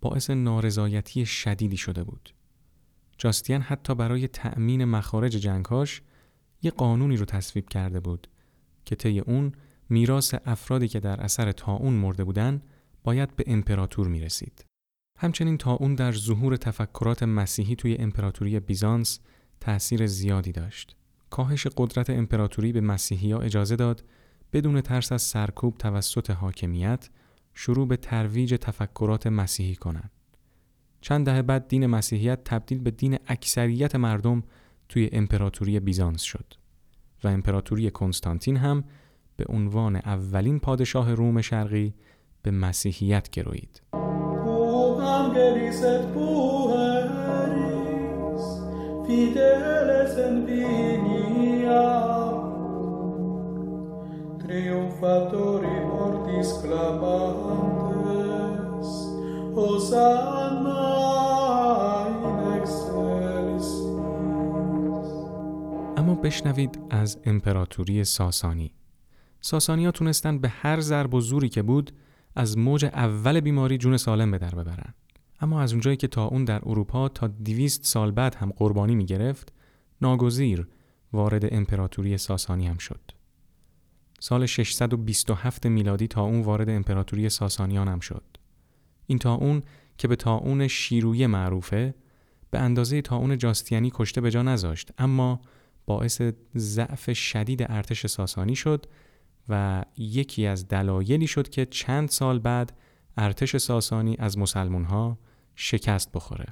باعث 0.00 0.30
نارضایتی 0.30 1.26
شدیدی 1.26 1.76
شده 1.76 2.04
بود. 2.04 2.34
جاستیان 3.18 3.60
حتی 3.60 3.94
برای 3.94 4.28
تأمین 4.28 4.84
مخارج 4.84 5.32
جنگهاش 5.32 6.02
یه 6.62 6.70
قانونی 6.70 7.16
رو 7.16 7.24
تصویب 7.24 7.68
کرده 7.68 8.00
بود 8.00 8.26
که 8.84 8.96
طی 8.96 9.20
اون 9.20 9.52
میراث 9.88 10.34
افرادی 10.44 10.88
که 10.88 11.00
در 11.00 11.20
اثر 11.20 11.52
تاون 11.52 11.92
مرده 11.92 12.24
بودن 12.24 12.62
باید 13.04 13.36
به 13.36 13.44
امپراتور 13.46 14.08
می 14.08 14.20
رسید. 14.20 14.64
همچنین 15.18 15.58
تاون 15.58 15.94
در 15.94 16.12
ظهور 16.12 16.56
تفکرات 16.56 17.22
مسیحی 17.22 17.76
توی 17.76 17.96
امپراتوری 17.96 18.60
بیزانس 18.60 19.20
تأثیر 19.60 20.06
زیادی 20.06 20.52
داشت. 20.52 20.96
کاهش 21.30 21.66
قدرت 21.76 22.10
امپراتوری 22.10 22.72
به 22.72 22.80
مسیحی 22.80 23.32
ها 23.32 23.40
اجازه 23.40 23.76
داد 23.76 24.04
بدون 24.52 24.80
ترس 24.80 25.12
از 25.12 25.22
سرکوب 25.22 25.76
توسط 25.78 26.30
حاکمیت 26.30 27.08
شروع 27.54 27.88
به 27.88 27.96
ترویج 27.96 28.54
تفکرات 28.60 29.26
مسیحی 29.26 29.76
کنند. 29.76 30.10
چند 31.00 31.26
دهه 31.26 31.42
بعد 31.42 31.68
دین 31.68 31.86
مسیحیت 31.86 32.44
تبدیل 32.44 32.78
به 32.78 32.90
دین 32.90 33.18
اکثریت 33.26 33.94
مردم 33.94 34.42
توی 34.88 35.08
امپراتوری 35.12 35.80
بیزانس 35.80 36.22
شد 36.22 36.54
و 37.24 37.28
امپراتوری 37.28 37.90
کنستانتین 37.90 38.56
هم 38.56 38.84
به 39.36 39.44
عنوان 39.48 39.96
اولین 39.96 40.58
پادشاه 40.58 41.14
روم 41.14 41.40
شرقی 41.40 41.94
به 42.42 42.50
مسیحیت 42.50 43.30
گروید. 43.30 43.82
Triumfatori 54.48 55.76
mortis 55.92 56.48
clamantes, 56.62 57.68
Hosanna 59.56 60.84
in 62.18 62.26
excelsis. 62.56 63.68
اما 65.96 66.14
بشنوید 66.14 66.78
از 66.90 67.18
امپراتوری 67.24 68.04
ساسانی. 68.04 68.72
ساسانی 69.40 69.84
ها 69.84 69.90
تونستن 69.90 70.38
به 70.38 70.48
هر 70.48 70.80
ضرب 70.80 71.14
و 71.14 71.20
زوری 71.20 71.48
که 71.48 71.62
بود 71.62 71.92
از 72.36 72.58
موج 72.58 72.84
اول 72.84 73.40
بیماری 73.40 73.78
جون 73.78 73.96
سالم 73.96 74.30
به 74.30 74.38
در 74.38 74.54
ببرن. 74.54 74.94
اما 75.40 75.60
از 75.60 75.72
اونجایی 75.72 75.96
که 75.96 76.08
تا 76.08 76.24
اون 76.24 76.44
در 76.44 76.60
اروپا 76.66 77.08
تا 77.08 77.26
دیویست 77.26 77.84
سال 77.84 78.10
بعد 78.10 78.34
هم 78.34 78.52
قربانی 78.56 78.94
می 78.94 79.06
گرفت، 79.06 79.52
ناگزیر 80.00 80.68
وارد 81.12 81.54
امپراتوری 81.54 82.18
ساسانی 82.18 82.66
هم 82.66 82.78
شد. 82.78 83.17
سال 84.20 84.46
627 84.46 85.66
میلادی 85.66 86.06
تا 86.06 86.22
اون 86.22 86.42
وارد 86.42 86.70
امپراتوری 86.70 87.28
ساسانیان 87.28 87.88
هم 87.88 88.00
شد. 88.00 88.24
این 89.06 89.18
تا 89.18 89.34
اون 89.34 89.62
که 89.98 90.08
به 90.08 90.16
تاون 90.16 90.68
شیرویه 90.68 91.26
معروفه 91.26 91.94
به 92.50 92.58
اندازه 92.58 93.02
تاون 93.02 93.38
جاستیانی 93.38 93.92
کشته 93.94 94.20
به 94.20 94.30
جا 94.30 94.42
نذاشت 94.42 94.90
اما 94.98 95.40
باعث 95.86 96.22
ضعف 96.56 97.12
شدید 97.12 97.62
ارتش 97.62 98.06
ساسانی 98.06 98.56
شد 98.56 98.86
و 99.48 99.84
یکی 99.96 100.46
از 100.46 100.68
دلایلی 100.68 101.26
شد 101.26 101.48
که 101.48 101.66
چند 101.66 102.08
سال 102.08 102.38
بعد 102.38 102.72
ارتش 103.16 103.56
ساسانی 103.56 104.16
از 104.18 104.38
مسلمون 104.38 104.84
ها 104.84 105.18
شکست 105.54 106.12
بخوره. 106.12 106.46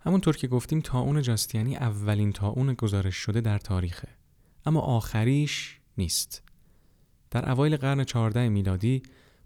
همونطور 0.00 0.36
که 0.36 0.48
گفتیم 0.48 0.80
تاون 0.80 1.22
جاستیانی 1.22 1.76
اولین 1.76 2.32
تاون 2.32 2.74
گزارش 2.74 3.16
شده 3.16 3.40
در 3.40 3.58
تاریخه 3.58 4.08
اما 4.66 4.80
آخریش 4.80 5.80
نیست. 5.98 6.49
در 7.30 7.50
اوایل 7.50 7.76
قرن 7.76 8.04
14 8.04 8.48
میلادی 8.48 9.02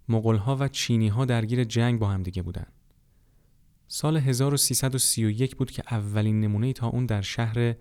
مغولها 0.08 0.56
و 0.56 0.68
چینیها 0.68 1.24
درگیر 1.24 1.64
جنگ 1.64 1.98
با 1.98 2.08
همدیگه 2.08 2.42
بودند. 2.42 2.72
سال 3.88 4.16
1331 4.16 5.56
بود 5.56 5.70
که 5.70 5.82
اولین 5.90 6.40
نمونه 6.40 6.72
تا 6.72 6.86
اون 6.86 7.06
در 7.06 7.22
شهر 7.22 7.74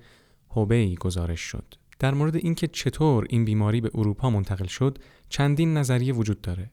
هوبی 0.50 0.96
گزارش 0.96 1.40
شد. 1.40 1.74
در 2.00 2.14
مورد 2.14 2.36
اینکه 2.36 2.68
چطور 2.68 3.26
این 3.30 3.46
بیماری 3.46 3.82
به 3.82 3.92
اروپا 3.96 4.30
منتقل 4.30 4.66
شد، 4.66 4.98
چندین 5.30 5.78
نظریه 5.78 6.14
وجود 6.14 6.42
داره. 6.42 6.72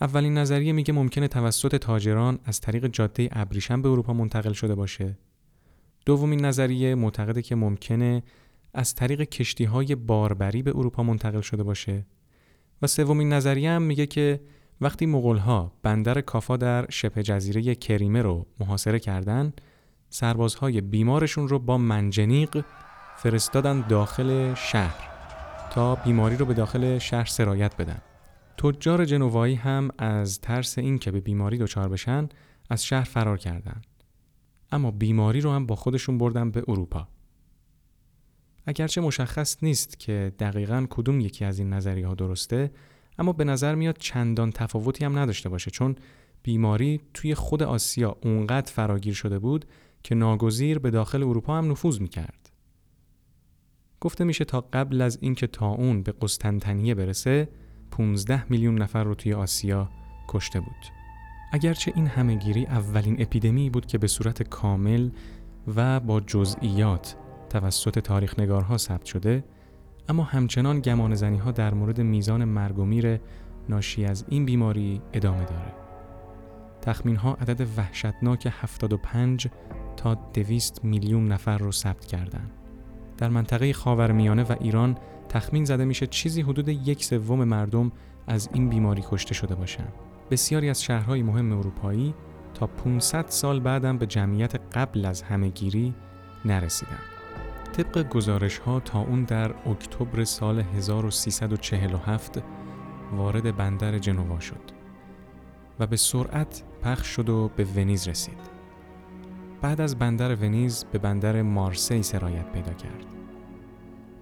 اولین 0.00 0.38
نظریه 0.38 0.72
میگه 0.72 0.92
ممکنه 0.92 1.28
توسط 1.28 1.76
تاجران 1.76 2.38
از 2.44 2.60
طریق 2.60 2.86
جاده 2.86 3.28
ابریشم 3.32 3.82
به 3.82 3.88
اروپا 3.88 4.12
منتقل 4.12 4.52
شده 4.52 4.74
باشه. 4.74 5.18
دومین 6.06 6.44
نظریه 6.44 6.94
معتقده 6.94 7.42
که 7.42 7.54
ممکنه 7.54 8.22
از 8.74 8.94
طریق 8.94 9.22
کشتی 9.22 9.64
های 9.64 9.94
باربری 9.94 10.62
به 10.62 10.70
اروپا 10.76 11.02
منتقل 11.02 11.40
شده 11.40 11.62
باشه. 11.62 12.06
و 12.82 12.86
سومین 12.86 13.32
نظریه 13.32 13.70
هم 13.70 13.82
میگه 13.82 14.06
که 14.06 14.40
وقتی 14.80 15.06
مغولها 15.06 15.72
بندر 15.82 16.20
کافا 16.20 16.56
در 16.56 16.90
شبه 16.90 17.22
جزیره 17.22 17.74
کریمه 17.74 18.22
رو 18.22 18.46
محاصره 18.60 18.98
کردن 18.98 19.52
سربازهای 20.10 20.80
بیمارشون 20.80 21.48
رو 21.48 21.58
با 21.58 21.78
منجنیق 21.78 22.64
فرستادن 23.16 23.80
داخل 23.88 24.54
شهر 24.54 25.10
تا 25.70 25.94
بیماری 25.94 26.36
رو 26.36 26.46
به 26.46 26.54
داخل 26.54 26.98
شهر 26.98 27.24
سرایت 27.24 27.76
بدن. 27.76 28.00
تجار 28.58 29.04
جنوایی 29.04 29.54
هم 29.54 29.90
از 29.98 30.40
ترس 30.40 30.78
این 30.78 30.98
که 30.98 31.10
به 31.10 31.20
بیماری 31.20 31.58
دچار 31.58 31.88
بشن 31.88 32.28
از 32.70 32.84
شهر 32.84 33.04
فرار 33.04 33.38
کردند. 33.38 33.86
اما 34.72 34.90
بیماری 34.90 35.40
رو 35.40 35.50
هم 35.50 35.66
با 35.66 35.76
خودشون 35.76 36.18
بردن 36.18 36.50
به 36.50 36.64
اروپا. 36.68 37.08
اگرچه 38.70 39.00
مشخص 39.00 39.56
نیست 39.62 39.98
که 39.98 40.32
دقیقا 40.38 40.86
کدوم 40.90 41.20
یکی 41.20 41.44
از 41.44 41.58
این 41.58 41.72
نظریه 41.72 42.06
ها 42.06 42.14
درسته 42.14 42.70
اما 43.18 43.32
به 43.32 43.44
نظر 43.44 43.74
میاد 43.74 43.96
چندان 43.98 44.52
تفاوتی 44.52 45.04
هم 45.04 45.18
نداشته 45.18 45.48
باشه 45.48 45.70
چون 45.70 45.96
بیماری 46.42 47.00
توی 47.14 47.34
خود 47.34 47.62
آسیا 47.62 48.16
اونقدر 48.22 48.72
فراگیر 48.72 49.14
شده 49.14 49.38
بود 49.38 49.64
که 50.02 50.14
ناگزیر 50.14 50.78
به 50.78 50.90
داخل 50.90 51.22
اروپا 51.22 51.58
هم 51.58 51.70
نفوذ 51.70 52.00
می‌کرد. 52.00 52.50
گفته 54.00 54.24
میشه 54.24 54.44
تا 54.44 54.60
قبل 54.60 55.00
از 55.00 55.18
اینکه 55.20 55.48
اون 55.62 56.02
به 56.02 56.12
قسطنطنیه 56.12 56.94
برسه 56.94 57.48
15 57.90 58.44
میلیون 58.50 58.82
نفر 58.82 59.04
رو 59.04 59.14
توی 59.14 59.32
آسیا 59.32 59.90
کشته 60.28 60.60
بود. 60.60 60.86
اگرچه 61.52 61.92
این 61.96 62.06
همهگیری 62.06 62.66
اولین 62.66 63.22
اپیدمی 63.22 63.70
بود 63.70 63.86
که 63.86 63.98
به 63.98 64.06
صورت 64.06 64.42
کامل 64.42 65.10
و 65.76 66.00
با 66.00 66.20
جزئیات 66.20 67.16
توسط 67.50 67.98
تاریخ 67.98 68.38
نگارها 68.38 68.76
ثبت 68.76 69.04
شده 69.04 69.44
اما 70.08 70.22
همچنان 70.22 70.80
گمان 70.80 71.14
زنی 71.14 71.38
ها 71.38 71.50
در 71.50 71.74
مورد 71.74 72.00
میزان 72.00 72.44
مرگ 72.44 72.78
و 72.78 72.84
میر 72.84 73.20
ناشی 73.68 74.04
از 74.04 74.24
این 74.28 74.44
بیماری 74.44 75.00
ادامه 75.12 75.44
داره 75.44 75.72
تخمین 76.82 77.16
ها 77.16 77.34
عدد 77.34 77.66
وحشتناک 77.78 78.48
75 78.60 79.48
تا 79.96 80.14
200 80.14 80.84
میلیون 80.84 81.28
نفر 81.28 81.58
رو 81.58 81.72
ثبت 81.72 82.04
کردند. 82.04 82.50
در 83.18 83.28
منطقه 83.28 83.72
خاورمیانه 83.72 84.42
و 84.42 84.54
ایران 84.60 84.98
تخمین 85.28 85.64
زده 85.64 85.84
میشه 85.84 86.06
چیزی 86.06 86.42
حدود 86.42 86.68
یک 86.68 87.04
سوم 87.04 87.44
مردم 87.44 87.92
از 88.26 88.48
این 88.52 88.68
بیماری 88.68 89.02
کشته 89.10 89.34
شده 89.34 89.54
باشند. 89.54 89.92
بسیاری 90.30 90.70
از 90.70 90.82
شهرهای 90.82 91.22
مهم 91.22 91.52
اروپایی 91.52 92.14
تا 92.54 92.66
500 92.66 93.24
سال 93.28 93.60
بعدم 93.60 93.98
به 93.98 94.06
جمعیت 94.06 94.54
قبل 94.54 95.04
از 95.04 95.22
همهگیری 95.22 95.94
نرسیدن. 96.44 97.19
طبق 97.72 98.08
گزارش 98.08 98.58
ها 98.58 98.80
تا 98.80 99.00
اون 99.00 99.24
در 99.24 99.54
اکتبر 99.68 100.24
سال 100.24 100.60
1347 100.60 102.42
وارد 103.12 103.56
بندر 103.56 103.98
جنوا 103.98 104.40
شد 104.40 104.70
و 105.78 105.86
به 105.86 105.96
سرعت 105.96 106.62
پخش 106.82 107.06
شد 107.06 107.28
و 107.28 107.50
به 107.56 107.64
ونیز 107.64 108.08
رسید. 108.08 108.38
بعد 109.62 109.80
از 109.80 109.98
بندر 109.98 110.34
ونیز 110.34 110.84
به 110.92 110.98
بندر 110.98 111.42
مارسی 111.42 112.02
سرایت 112.02 112.52
پیدا 112.52 112.72
کرد. 112.72 113.06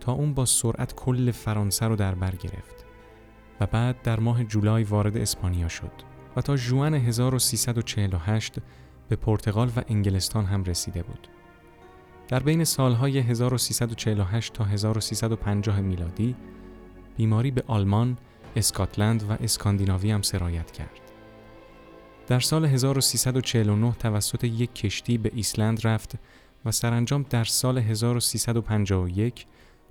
تا 0.00 0.12
اون 0.12 0.34
با 0.34 0.44
سرعت 0.44 0.94
کل 0.94 1.30
فرانسه 1.30 1.86
رو 1.86 1.96
در 1.96 2.14
بر 2.14 2.34
گرفت. 2.34 2.84
و 3.60 3.66
بعد 3.66 4.02
در 4.02 4.20
ماه 4.20 4.44
جولای 4.44 4.84
وارد 4.84 5.16
اسپانیا 5.16 5.68
شد 5.68 5.92
و 6.36 6.40
تا 6.40 6.56
جوان 6.56 6.94
1348 6.94 8.54
به 9.08 9.16
پرتغال 9.16 9.70
و 9.76 9.82
انگلستان 9.88 10.44
هم 10.44 10.64
رسیده 10.64 11.02
بود. 11.02 11.28
در 12.28 12.42
بین 12.42 12.64
سالهای 12.64 13.18
1348 13.18 14.52
تا 14.52 14.64
1350 14.64 15.80
میلادی 15.80 16.36
بیماری 17.16 17.50
به 17.50 17.64
آلمان، 17.66 18.18
اسکاتلند 18.56 19.30
و 19.30 19.32
اسکاندیناوی 19.32 20.10
هم 20.10 20.22
سرایت 20.22 20.70
کرد. 20.70 21.00
در 22.26 22.40
سال 22.40 22.64
1349 22.64 23.92
توسط 23.92 24.44
یک 24.44 24.74
کشتی 24.74 25.18
به 25.18 25.30
ایسلند 25.34 25.86
رفت 25.86 26.14
و 26.64 26.72
سرانجام 26.72 27.26
در 27.30 27.44
سال 27.44 27.78
1351 27.78 29.46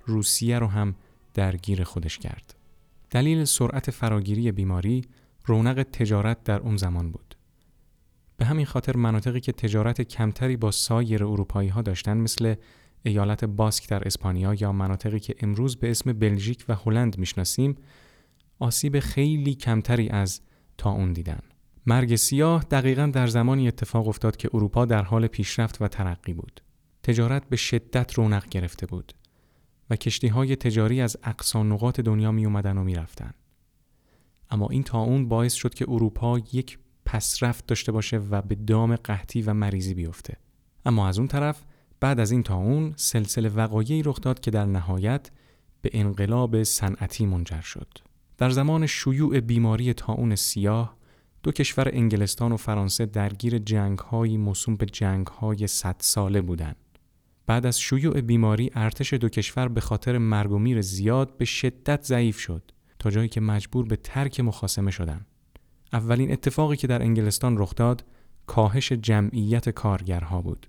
روسیه 0.06 0.58
رو 0.58 0.66
هم 0.66 0.94
درگیر 1.34 1.84
خودش 1.84 2.18
کرد. 2.18 2.54
دلیل 3.10 3.44
سرعت 3.44 3.90
فراگیری 3.90 4.52
بیماری 4.52 5.04
رونق 5.44 5.82
تجارت 5.82 6.44
در 6.44 6.60
اون 6.60 6.76
زمان 6.76 7.10
بود. 7.10 7.27
به 8.38 8.44
همین 8.44 8.66
خاطر 8.66 8.96
مناطقی 8.96 9.40
که 9.40 9.52
تجارت 9.52 10.02
کمتری 10.02 10.56
با 10.56 10.70
سایر 10.70 11.24
اروپایی 11.24 11.68
ها 11.68 11.82
داشتن 11.82 12.16
مثل 12.16 12.54
ایالت 13.02 13.44
باسک 13.44 13.88
در 13.88 14.06
اسپانیا 14.06 14.54
یا 14.54 14.72
مناطقی 14.72 15.20
که 15.20 15.34
امروز 15.40 15.76
به 15.76 15.90
اسم 15.90 16.12
بلژیک 16.12 16.64
و 16.68 16.74
هلند 16.74 17.18
می‌شناسیم 17.18 17.74
آسیب 18.58 19.00
خیلی 19.00 19.54
کمتری 19.54 20.08
از 20.08 20.40
تا 20.78 20.90
اون 20.90 21.12
دیدن. 21.12 21.40
مرگ 21.86 22.16
سیاه 22.16 22.64
دقیقا 22.70 23.06
در 23.06 23.26
زمانی 23.26 23.68
اتفاق 23.68 24.08
افتاد 24.08 24.36
که 24.36 24.50
اروپا 24.54 24.84
در 24.84 25.02
حال 25.02 25.26
پیشرفت 25.26 25.82
و 25.82 25.88
ترقی 25.88 26.32
بود. 26.32 26.60
تجارت 27.02 27.48
به 27.48 27.56
شدت 27.56 28.14
رونق 28.14 28.48
گرفته 28.48 28.86
بود. 28.86 29.12
و 29.90 29.96
کشتی 29.96 30.28
های 30.28 30.56
تجاری 30.56 31.00
از 31.00 31.16
اقصا 31.24 31.62
نقاط 31.62 32.00
دنیا 32.00 32.32
می 32.32 32.46
اومدن 32.46 32.78
و 32.78 32.84
می 32.84 32.94
رفتن. 32.94 33.34
اما 34.50 34.68
این 34.70 34.82
تا 34.82 35.00
اون 35.00 35.28
باعث 35.28 35.54
شد 35.54 35.74
که 35.74 35.86
اروپا 35.88 36.38
یک 36.38 36.78
پسرفت 37.08 37.66
داشته 37.66 37.92
باشه 37.92 38.18
و 38.18 38.42
به 38.42 38.54
دام 38.54 38.96
قحطی 38.96 39.42
و 39.42 39.54
مریضی 39.54 39.94
بیفته. 39.94 40.36
اما 40.86 41.08
از 41.08 41.18
اون 41.18 41.28
طرف 41.28 41.64
بعد 42.00 42.20
از 42.20 42.30
این 42.30 42.42
تا 42.42 42.56
اون 42.56 42.92
سلسله 42.96 43.48
وقایعی 43.48 44.02
رخ 44.02 44.20
داد 44.20 44.40
که 44.40 44.50
در 44.50 44.64
نهایت 44.64 45.30
به 45.82 45.90
انقلاب 45.92 46.62
صنعتی 46.62 47.26
منجر 47.26 47.60
شد. 47.60 47.88
در 48.38 48.50
زمان 48.50 48.86
شیوع 48.86 49.40
بیماری 49.40 49.92
تاون 49.92 50.34
سیاه 50.34 50.96
دو 51.42 51.52
کشور 51.52 51.88
انگلستان 51.92 52.52
و 52.52 52.56
فرانسه 52.56 53.06
درگیر 53.06 53.58
جنگهایی 53.58 54.36
موسوم 54.36 54.76
به 54.76 54.86
جنگهای 54.86 55.66
صد 55.66 55.96
ساله 55.98 56.40
بودند. 56.40 56.76
بعد 57.46 57.66
از 57.66 57.80
شیوع 57.80 58.20
بیماری 58.20 58.70
ارتش 58.74 59.12
دو 59.14 59.28
کشور 59.28 59.68
به 59.68 59.80
خاطر 59.80 60.18
مرگ 60.18 60.52
و 60.52 60.58
میر 60.58 60.80
زیاد 60.80 61.36
به 61.36 61.44
شدت 61.44 62.04
ضعیف 62.04 62.38
شد 62.38 62.72
تا 62.98 63.10
جایی 63.10 63.28
که 63.28 63.40
مجبور 63.40 63.86
به 63.86 63.96
ترک 63.96 64.40
مخاسمه 64.40 64.90
شدند. 64.90 65.26
اولین 65.92 66.32
اتفاقی 66.32 66.76
که 66.76 66.86
در 66.86 67.02
انگلستان 67.02 67.58
رخ 67.58 67.74
داد 67.74 68.04
کاهش 68.46 68.92
جمعیت 68.92 69.68
کارگرها 69.68 70.42
بود. 70.42 70.66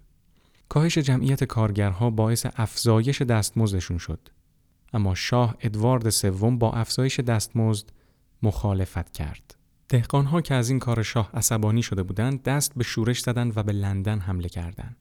کاهش 0.70 0.98
جمعیت 0.98 1.44
کارگرها 1.44 2.10
باعث 2.10 2.46
افزایش 2.56 3.22
دستمزدشون 3.22 3.98
شد. 3.98 4.20
اما 4.94 5.16
شاه 5.16 5.56
ادوارد 5.62 6.10
سوم 6.10 6.58
با 6.58 6.72
افزایش 6.72 7.20
دستمزد 7.20 7.90
مخالفت 8.44 9.12
کرد. 9.12 9.56
دهقانها 9.90 10.42
که 10.42 10.54
از 10.54 10.70
این 10.70 10.80
کار 10.80 11.04
شاه 11.04 11.30
عصبانی 11.34 11.84
شده 11.84 12.04
بودند 12.04 12.44
دست 12.44 12.76
به 12.76 12.84
شورش 12.84 13.20
زدند 13.20 13.58
و 13.58 13.64
به 13.64 13.72
لندن 13.72 14.20
حمله 14.20 14.50
کردند. 14.50 14.98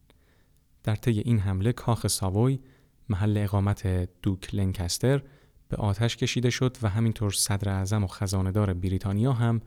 در 0.82 0.94
طی 0.94 1.20
این 1.20 1.38
حمله 1.38 1.72
کاخ 1.72 2.06
ساووی 2.06 2.60
محل 3.08 3.36
اقامت 3.36 4.08
دوک 4.22 4.54
لنکستر 4.54 5.22
به 5.68 5.76
آتش 5.76 6.16
کشیده 6.16 6.50
شد 6.50 6.76
و 6.82 6.88
همینطور 6.88 7.30
صدر 7.30 7.68
اعظم 7.68 8.04
و 8.04 8.06
خزاندار 8.06 8.74
بریتانیا 8.74 9.32
هم 9.32 9.60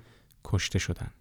کشته 0.44 0.80
شدند. 0.80 1.14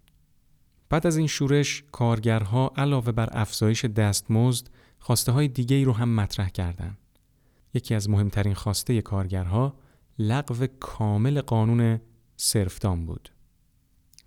بعد 0.89 1.07
از 1.07 1.17
این 1.17 1.27
شورش 1.27 1.83
کارگرها 1.91 2.73
علاوه 2.75 3.11
بر 3.11 3.29
افزایش 3.31 3.85
دستمزد 3.85 4.67
خواسته 4.99 5.31
های 5.31 5.47
دیگه 5.47 5.75
ای 5.75 5.83
رو 5.83 5.93
هم 5.93 6.15
مطرح 6.15 6.49
کردند. 6.49 6.97
یکی 7.73 7.95
از 7.95 8.09
مهمترین 8.09 8.53
خواسته 8.53 9.01
کارگرها 9.01 9.75
لغو 10.19 10.67
کامل 10.79 11.41
قانون 11.41 12.01
سرفدام 12.37 13.05
بود. 13.05 13.29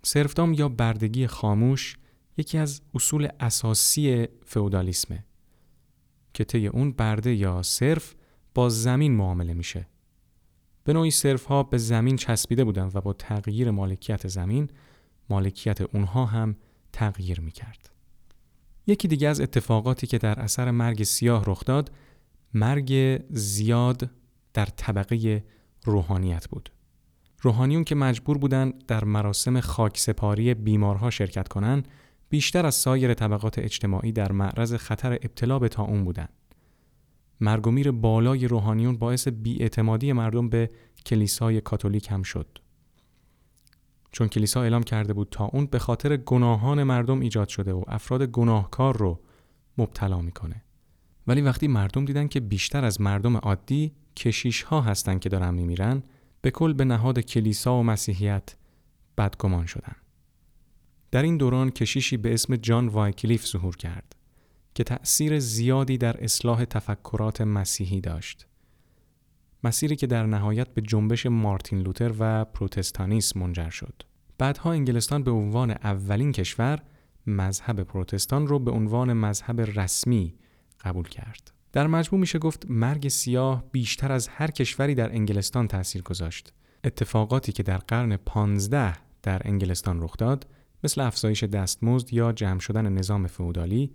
سرفدام 0.03 0.53
یا 0.53 0.69
بردگی 0.69 1.27
خاموش 1.27 1.97
یکی 2.37 2.57
از 2.57 2.81
اصول 2.93 3.27
اساسی 3.39 4.27
فئودالیسمه 4.45 5.25
که 6.33 6.43
طی 6.43 6.67
اون 6.67 6.91
برده 6.91 7.35
یا 7.35 7.61
صرف 7.63 8.15
با 8.53 8.69
زمین 8.69 9.15
معامله 9.15 9.53
میشه. 9.53 9.87
به 10.85 10.93
نوعی 10.93 11.11
صرف 11.11 11.45
ها 11.45 11.63
به 11.63 11.77
زمین 11.77 12.15
چسبیده 12.15 12.63
بودن 12.63 12.91
و 12.93 13.01
با 13.01 13.13
تغییر 13.13 13.71
مالکیت 13.71 14.27
زمین 14.27 14.69
مالکیت 15.29 15.81
اونها 15.81 16.25
هم 16.25 16.55
تغییر 16.93 17.39
می‌کرد. 17.39 17.89
یکی 18.87 19.07
دیگه 19.07 19.27
از 19.27 19.41
اتفاقاتی 19.41 20.07
که 20.07 20.17
در 20.17 20.39
اثر 20.39 20.71
مرگ 20.71 21.03
سیاه 21.03 21.43
رخ 21.47 21.65
داد 21.65 21.91
مرگ 22.53 23.19
زیاد 23.29 24.09
در 24.53 24.65
طبقه 24.65 25.43
روحانیت 25.83 26.47
بود. 26.47 26.69
روحانیون 27.41 27.83
که 27.83 27.95
مجبور 27.95 28.37
بودند 28.37 28.85
در 28.85 29.03
مراسم 29.03 29.59
خاکسپاری 29.59 30.53
بیمارها 30.53 31.09
شرکت 31.09 31.47
کنند 31.47 31.87
بیشتر 32.29 32.65
از 32.65 32.75
سایر 32.75 33.13
طبقات 33.13 33.59
اجتماعی 33.59 34.11
در 34.11 34.31
معرض 34.31 34.73
خطر 34.73 35.13
ابتلا 35.13 35.59
به 35.59 35.69
تاون 35.69 36.03
بودند. 36.03 36.29
مرگ 37.39 37.67
و 37.67 37.71
میر 37.71 37.91
بالای 37.91 38.47
روحانیون 38.47 38.97
باعث 38.97 39.27
بیاعتمادی 39.27 40.13
مردم 40.13 40.49
به 40.49 40.69
کلیسای 41.05 41.61
کاتولیک 41.61 42.11
هم 42.11 42.23
شد. 42.23 42.47
چون 44.11 44.27
کلیسا 44.27 44.63
اعلام 44.63 44.83
کرده 44.83 45.13
بود 45.13 45.27
تا 45.31 45.45
اون 45.45 45.65
به 45.65 45.79
خاطر 45.79 46.17
گناهان 46.17 46.83
مردم 46.83 47.19
ایجاد 47.19 47.47
شده 47.47 47.73
و 47.73 47.83
افراد 47.87 48.23
گناهکار 48.23 48.97
رو 48.97 49.19
مبتلا 49.77 50.21
می‌کنه. 50.21 50.63
ولی 51.27 51.41
وقتی 51.41 51.67
مردم 51.67 52.05
دیدن 52.05 52.27
که 52.27 52.39
بیشتر 52.39 52.85
از 52.85 53.01
مردم 53.01 53.37
عادی 53.37 53.93
کشیش 54.15 54.61
ها 54.63 54.81
هستن 54.81 55.19
که 55.19 55.29
دارن 55.29 55.53
میمیرن 55.53 56.03
به 56.41 56.51
کل 56.51 56.73
به 56.73 56.85
نهاد 56.85 57.19
کلیسا 57.19 57.79
و 57.79 57.83
مسیحیت 57.83 58.55
بدگمان 59.17 59.65
شدن. 59.65 59.95
در 61.11 61.23
این 61.23 61.37
دوران 61.37 61.69
کشیشی 61.69 62.17
به 62.17 62.33
اسم 62.33 62.55
جان 62.55 62.87
وایکلیف 62.87 63.45
ظهور 63.47 63.75
کرد 63.75 64.14
که 64.75 64.83
تأثیر 64.83 65.39
زیادی 65.39 65.97
در 65.97 66.23
اصلاح 66.23 66.65
تفکرات 66.65 67.41
مسیحی 67.41 68.01
داشت. 68.01 68.47
مسیری 69.63 69.95
که 69.95 70.07
در 70.07 70.25
نهایت 70.25 70.67
به 70.69 70.81
جنبش 70.81 71.25
مارتین 71.25 71.79
لوتر 71.79 72.13
و 72.19 72.45
پروتستانیسم 72.45 73.39
منجر 73.39 73.69
شد. 73.69 74.03
بعدها 74.37 74.71
انگلستان 74.71 75.23
به 75.23 75.31
عنوان 75.31 75.71
اولین 75.71 76.31
کشور 76.31 76.79
مذهب 77.27 77.83
پروتستان 77.83 78.47
رو 78.47 78.59
به 78.59 78.71
عنوان 78.71 79.13
مذهب 79.13 79.61
رسمی 79.61 80.35
قبول 80.81 81.07
کرد. 81.07 81.51
در 81.71 81.87
مجموع 81.87 82.19
میشه 82.19 82.39
گفت 82.39 82.65
مرگ 82.69 83.07
سیاه 83.07 83.63
بیشتر 83.71 84.11
از 84.11 84.27
هر 84.27 84.51
کشوری 84.51 84.95
در 84.95 85.11
انگلستان 85.11 85.67
تاثیر 85.67 86.01
گذاشت. 86.01 86.53
اتفاقاتی 86.83 87.51
که 87.51 87.63
در 87.63 87.77
قرن 87.77 88.17
15 88.17 88.93
در 89.23 89.41
انگلستان 89.45 90.01
رخ 90.01 90.17
داد 90.17 90.47
مثل 90.83 91.01
افزایش 91.01 91.43
دستمزد 91.43 92.13
یا 92.13 92.31
جمع 92.31 92.59
شدن 92.59 92.93
نظام 92.93 93.27
فئودالی 93.27 93.91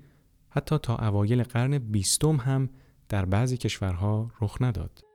حتی 0.51 0.79
تا 0.79 0.97
اوایل 0.97 1.43
قرن 1.43 1.79
بیستم 1.79 2.37
هم 2.37 2.71
در 3.09 3.25
بعضی 3.25 3.57
کشورها 3.57 4.31
رخ 4.41 4.57
نداد. 4.61 5.10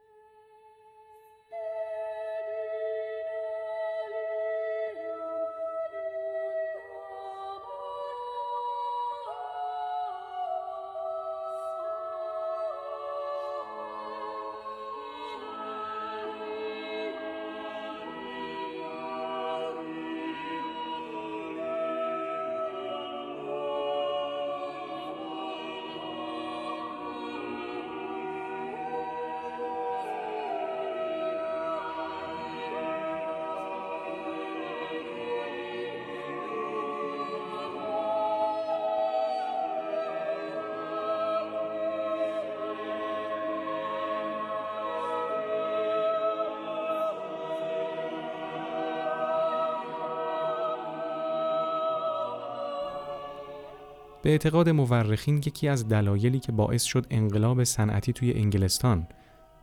به 54.26 54.32
اعتقاد 54.32 54.70
مورخین 54.70 55.38
یکی 55.38 55.68
از 55.68 55.88
دلایلی 55.88 56.40
که 56.40 56.52
باعث 56.52 56.84
شد 56.84 57.06
انقلاب 57.10 57.64
صنعتی 57.64 58.14
توی 58.14 58.34
انگلستان 58.34 59.08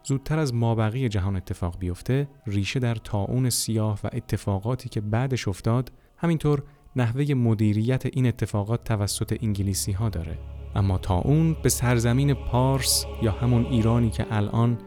زودتر 0.04 0.38
از 0.38 0.54
مابقی 0.54 1.08
جهان 1.08 1.36
اتفاق 1.36 1.78
بیفته 1.78 2.28
ریشه 2.46 2.80
در 2.80 2.94
تاون 2.94 3.50
سیاه 3.50 4.00
و 4.04 4.10
اتفاقاتی 4.12 4.88
که 4.88 5.00
بعدش 5.00 5.48
افتاد 5.48 5.92
همینطور 6.16 6.62
نحوه 6.96 7.34
مدیریت 7.34 8.06
این 8.06 8.26
اتفاقات 8.26 8.84
توسط 8.84 9.38
انگلیسی 9.42 9.92
ها 9.92 10.08
داره. 10.08 10.38
اما 10.74 10.98
تاون 10.98 11.56
به 11.62 11.68
سرزمین 11.68 12.34
پارس 12.34 13.06
یا 13.22 13.32
همون 13.32 13.66
ایرانی 13.66 14.10
که 14.10 14.26
الان 14.30 14.78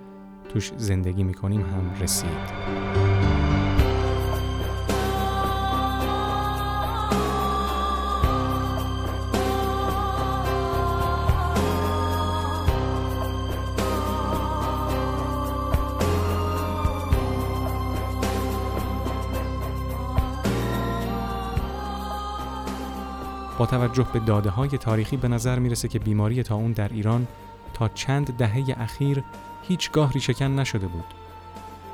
توش 0.50 0.72
زندگی 0.78 1.24
می‌کنیم 1.24 1.62
هم 1.62 1.94
رسید. 2.02 3.05
با 23.58 23.66
توجه 23.66 24.08
به 24.14 24.20
داده 24.20 24.50
های 24.50 24.70
تاریخی 24.70 25.18
به 25.18 25.28
نظر 25.28 25.60
می‌رسه 25.60 25.88
که 25.88 26.00
بیماری 26.00 26.44
اون 26.50 26.72
در 26.72 26.90
ایران 26.90 27.28
تا 27.74 27.88
چند 27.88 28.38
دهه 28.38 28.76
اخیر 28.78 29.24
هیچگاه 29.68 30.12
ریشهکن 30.12 30.46
نشده 30.46 30.88
بود. 30.88 31.06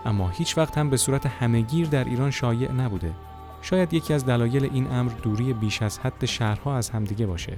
اما 0.06 0.30
هیچ 0.30 0.58
وقت 0.58 0.78
هم 0.78 0.89
به 0.89 0.97
صورت 0.97 1.26
همهگیر 1.26 1.88
در 1.88 2.04
ایران 2.04 2.32
شایع 2.32 2.71
نبوده. 2.71 3.13
شاید 3.62 3.93
یکی 3.93 4.13
از 4.13 4.26
دلایل 4.26 4.69
این 4.74 4.91
امر 4.91 5.12
دوری 5.12 5.54
بیش 5.54 5.82
از 5.82 6.00
حد 6.00 6.26
شهرها 6.26 6.78
از 6.78 6.89
همدیگه 6.89 7.26
باشه. 7.26 7.58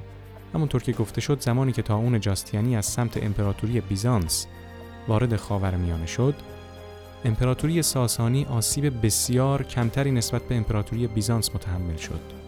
همونطور 0.54 0.84
که 0.84 0.92
گفته 0.92 1.22
شد 1.22 1.42
زمانی 1.42 1.72
که 1.72 1.92
اون 1.92 2.20
جاستیانی 2.20 2.78
از 2.78 2.86
سمت 2.86 3.24
امپراتوری 3.24 3.82
بیزانس 3.82 4.48
وارد 5.08 5.36
خاورمیانه 5.36 6.06
شد، 6.06 6.36
امپراتوری 7.26 7.82
ساسانی 7.82 8.46
آسیب 8.46 9.06
بسیار 9.06 9.63
کمتری 9.63 10.12
نسبت 10.12 10.42
به 10.44 10.56
امپراتوری 10.56 11.08
بیزانس 11.08 11.56
متحمل 11.56 11.98
شد. 11.98 12.42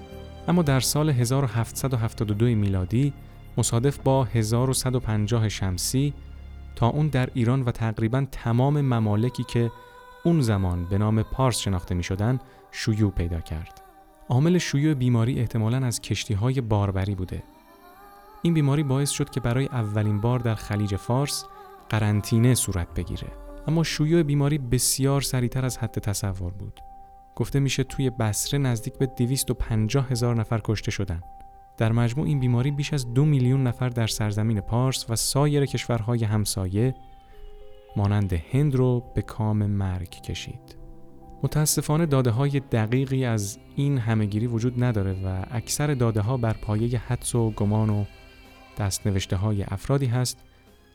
اما 0.47 0.62
در 0.62 0.79
سال 0.79 1.10
1772 1.10 2.45
میلادی 2.45 3.13
مصادف 3.58 3.97
با 3.97 4.23
1150 4.23 5.49
شمسی 5.49 6.13
تا 6.75 6.88
اون 6.88 7.08
در 7.08 7.29
ایران 7.34 7.62
و 7.62 7.71
تقریبا 7.71 8.25
تمام 8.31 8.81
ممالکی 8.81 9.43
که 9.43 9.71
اون 10.23 10.41
زمان 10.41 10.86
به 10.86 10.97
نام 10.97 11.23
پارس 11.23 11.60
شناخته 11.60 11.95
می 11.95 12.03
شدن 12.03 12.39
شیوع 12.71 13.12
پیدا 13.12 13.39
کرد. 13.39 13.81
عامل 14.29 14.58
شیوع 14.58 14.93
بیماری 14.93 15.39
احتمالاً 15.39 15.77
از 15.86 16.01
کشتی 16.01 16.34
های 16.34 16.62
باربری 16.62 17.15
بوده. 17.15 17.43
این 18.41 18.53
بیماری 18.53 18.84
باعث 18.84 19.10
شد 19.10 19.29
که 19.29 19.39
برای 19.39 19.65
اولین 19.65 20.21
بار 20.21 20.39
در 20.39 20.55
خلیج 20.55 20.95
فارس 20.95 21.45
قرنطینه 21.89 22.55
صورت 22.55 22.88
بگیره. 22.93 23.27
اما 23.67 23.84
شیوع 23.84 24.23
بیماری 24.23 24.58
بسیار 24.58 25.21
سریعتر 25.21 25.65
از 25.65 25.77
حد 25.77 25.99
تصور 25.99 26.51
بود. 26.51 26.79
گفته 27.36 27.60
میشه 27.60 27.84
توی 27.84 28.10
بسره 28.10 28.60
نزدیک 28.60 28.98
به 28.98 29.06
250 29.06 30.10
هزار 30.10 30.36
نفر 30.36 30.62
کشته 30.63 30.91
شدن. 30.91 31.21
در 31.78 31.91
مجموع 31.91 32.28
این 32.28 32.39
بیماری 32.39 32.71
بیش 32.71 32.93
از 32.93 33.13
دو 33.13 33.26
میلیون 33.26 33.67
نفر 33.67 33.89
در 33.89 34.08
سرزمین 34.08 34.62
پارس 34.62 35.06
و 35.10 35.15
سایر 35.15 35.65
کشورهای 35.65 36.24
همسایه 36.24 36.95
مانند 37.95 38.34
هند 38.34 38.76
رو 38.76 39.12
به 39.15 39.21
کام 39.21 39.65
مرگ 39.65 40.10
کشید. 40.10 40.78
متاسفانه 41.43 42.06
داده 42.06 42.30
های 42.30 42.60
دقیقی 42.60 43.26
از 43.26 43.60
این 43.76 43.98
همهگیری 43.98 44.48
وجود 44.48 44.84
نداره 44.84 45.13
و 45.26 45.45
اکثر 45.52 45.93
داده 45.93 46.21
ها 46.21 46.38
بر 46.38 46.54
پایه 46.54 47.00
حدس 47.00 47.36
و 47.36 47.52
گمان 47.52 47.89
و 47.89 48.06
دستنوشته 48.78 49.36
های 49.36 49.63
افرادی 49.63 50.06
هست 50.06 50.43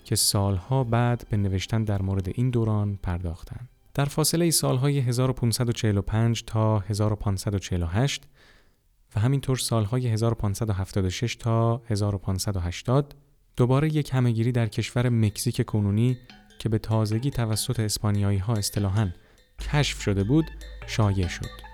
که 0.04 0.16
سالها 0.16 0.84
بعد 0.84 1.26
به 1.30 1.36
نوشتن 1.36 1.84
در 1.84 2.02
مورد 2.02 2.28
این 2.34 2.50
دوران 2.50 2.98
پرداختند. 3.02 3.68
در 3.94 4.04
فاصله 4.04 4.50
سالهای 4.50 4.98
1545 4.98 6.44
تا 6.44 6.78
1548 6.78 8.22
و 9.16 9.20
همینطور 9.20 9.56
سالهای 9.56 10.06
1576 10.06 11.36
تا 11.36 11.82
1580 11.86 13.14
دوباره 13.56 13.88
یک 13.88 14.10
همهگیری 14.14 14.52
در 14.52 14.66
کشور 14.66 15.08
مکزیک 15.08 15.62
کنونی 15.62 16.18
که 16.58 16.68
به 16.68 16.78
تازگی 16.78 17.30
توسط 17.30 17.80
اسپانیایی 17.80 18.38
ها 18.38 18.54
کشف 19.60 20.00
شده 20.02 20.24
بود 20.24 20.44
شایع 20.86 21.28
شد. 21.28 21.69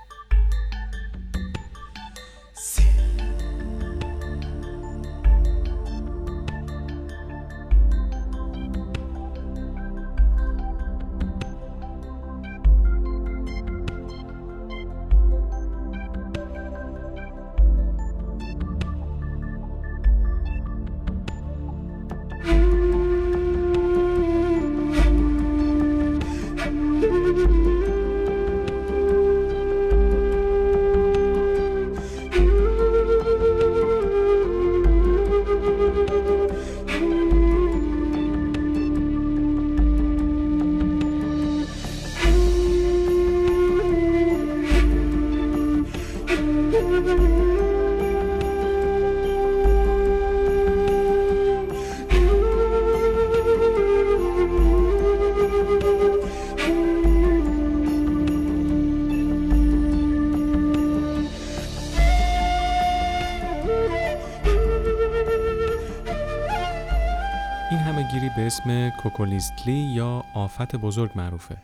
همهگیری 67.74 68.30
به 68.36 68.46
اسم 68.46 68.90
کوکولیستلی 68.90 69.94
یا 69.96 70.24
آفت 70.34 70.76
بزرگ 70.76 71.10
معروفه. 71.16 71.56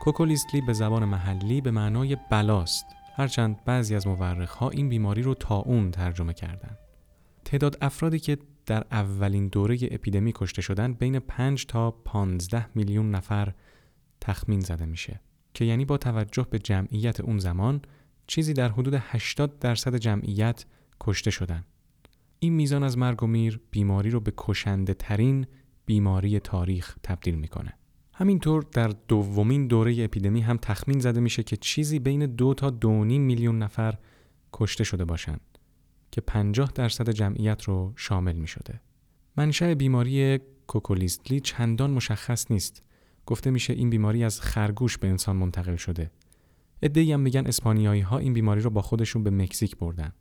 کوکولیستلی 0.00 0.60
به 0.60 0.72
زبان 0.72 1.04
محلی 1.04 1.60
به 1.60 1.70
معنای 1.70 2.16
بلاست 2.30 2.86
هرچند 3.16 3.64
بعضی 3.64 3.94
از 3.94 4.06
مورخها 4.06 4.70
این 4.70 4.88
بیماری 4.88 5.22
رو 5.22 5.34
اون 5.50 5.90
ترجمه 5.90 6.32
کردند. 6.32 6.78
تعداد 7.44 7.78
افرادی 7.80 8.18
که 8.18 8.38
در 8.66 8.84
اولین 8.90 9.48
دوره 9.48 9.78
اپیدمی 9.90 10.32
کشته 10.34 10.62
شدن 10.62 10.92
بین 10.92 11.18
5 11.18 11.66
تا 11.66 11.90
15 11.90 12.66
میلیون 12.74 13.10
نفر 13.10 13.52
تخمین 14.20 14.60
زده 14.60 14.84
میشه 14.84 15.20
که 15.54 15.64
یعنی 15.64 15.84
با 15.84 15.98
توجه 15.98 16.46
به 16.50 16.58
جمعیت 16.58 17.20
اون 17.20 17.38
زمان 17.38 17.82
چیزی 18.26 18.52
در 18.52 18.68
حدود 18.68 18.94
80 18.94 19.58
درصد 19.58 19.96
جمعیت 19.96 20.64
کشته 21.00 21.30
شدن. 21.30 21.64
این 22.42 22.52
میزان 22.52 22.82
از 22.82 22.98
مرگ 22.98 23.22
و 23.22 23.26
میر 23.26 23.60
بیماری 23.70 24.10
رو 24.10 24.20
به 24.20 24.32
کشنده 24.36 24.94
ترین 24.94 25.46
بیماری 25.86 26.40
تاریخ 26.40 26.96
تبدیل 27.02 27.34
می‌کنه. 27.34 27.72
همینطور 28.12 28.66
در 28.72 28.88
دومین 29.08 29.66
دوره 29.66 30.04
اپیدمی 30.04 30.40
هم 30.40 30.56
تخمین 30.56 31.00
زده 31.00 31.20
میشه 31.20 31.42
که 31.42 31.56
چیزی 31.56 31.98
بین 31.98 32.26
دو 32.26 32.54
تا 32.54 32.70
دو 32.70 32.90
میلیون 33.04 33.58
نفر 33.58 33.94
کشته 34.52 34.84
شده 34.84 35.04
باشند 35.04 35.40
که 36.10 36.20
50 36.20 36.72
درصد 36.74 37.10
جمعیت 37.10 37.62
رو 37.62 37.92
شامل 37.96 38.36
می 38.36 38.46
شده. 38.46 38.80
منشأ 39.36 39.74
بیماری 39.74 40.38
کوکولیستلی 40.66 41.40
چندان 41.40 41.90
مشخص 41.90 42.50
نیست. 42.50 42.82
گفته 43.26 43.50
میشه 43.50 43.72
این 43.72 43.90
بیماری 43.90 44.24
از 44.24 44.40
خرگوش 44.40 44.98
به 44.98 45.08
انسان 45.08 45.36
منتقل 45.36 45.76
شده. 45.76 46.10
ادعی 46.82 47.12
هم 47.12 47.20
میگن 47.20 47.46
اسپانیایی 47.46 48.00
ها 48.00 48.18
این 48.18 48.32
بیماری 48.32 48.60
رو 48.60 48.70
با 48.70 48.82
خودشون 48.82 49.22
به 49.22 49.30
مکزیک 49.30 49.76
بردن. 49.76 50.12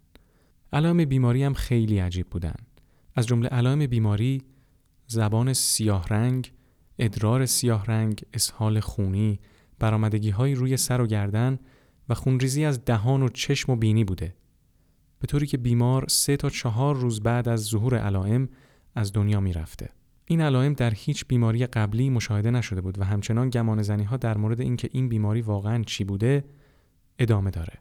علائم 0.74 1.06
بیماری 1.06 1.44
هم 1.44 1.54
خیلی 1.54 2.00
عجیب 2.00 2.30
بودن. 2.30 2.56
از 3.16 3.28
جمله 3.28 3.48
علائم 3.48 3.88
بیماری 3.88 4.42
زبان 5.08 5.54
سیاه 5.54 6.08
رنگ، 6.08 6.54
ادرار 7.00 7.46
سیاه 7.46 7.86
رنگ، 7.86 8.22
اسهال 8.34 8.80
خونی، 8.80 9.40
برامدگی 9.80 10.30
های 10.30 10.56
روی 10.56 10.78
سر 10.78 11.02
و 11.02 11.08
گردن 11.08 11.60
و 12.10 12.14
خونریزی 12.14 12.66
از 12.66 12.86
دهان 12.86 13.24
و 13.24 13.30
چشم 13.30 13.72
و 13.72 13.76
بینی 13.76 14.04
بوده. 14.04 14.36
به 15.20 15.28
طوری 15.28 15.48
که 15.48 15.58
بیمار 15.58 16.08
سه 16.08 16.38
تا 16.38 16.50
چهار 16.50 16.96
روز 16.96 17.22
بعد 17.22 17.50
از 17.50 17.64
ظهور 17.64 17.98
علائم 17.98 18.50
از 18.96 19.14
دنیا 19.14 19.40
می‌رفته. 19.40 19.90
این 20.26 20.42
علائم 20.42 20.74
در 20.74 20.94
هیچ 20.94 21.26
بیماری 21.28 21.66
قبلی 21.66 22.10
مشاهده 22.10 22.52
نشده 22.52 22.82
بود 22.82 23.00
و 23.00 23.04
همچنان 23.04 23.50
گمان 23.50 23.82
زنی 23.82 24.04
ها 24.04 24.18
در 24.18 24.38
مورد 24.38 24.62
اینکه 24.62 24.90
این 24.92 25.10
بیماری 25.10 25.42
واقعا 25.42 25.84
چی 25.84 26.04
بوده 26.04 26.46
ادامه 27.20 27.52
داره. 27.52 27.74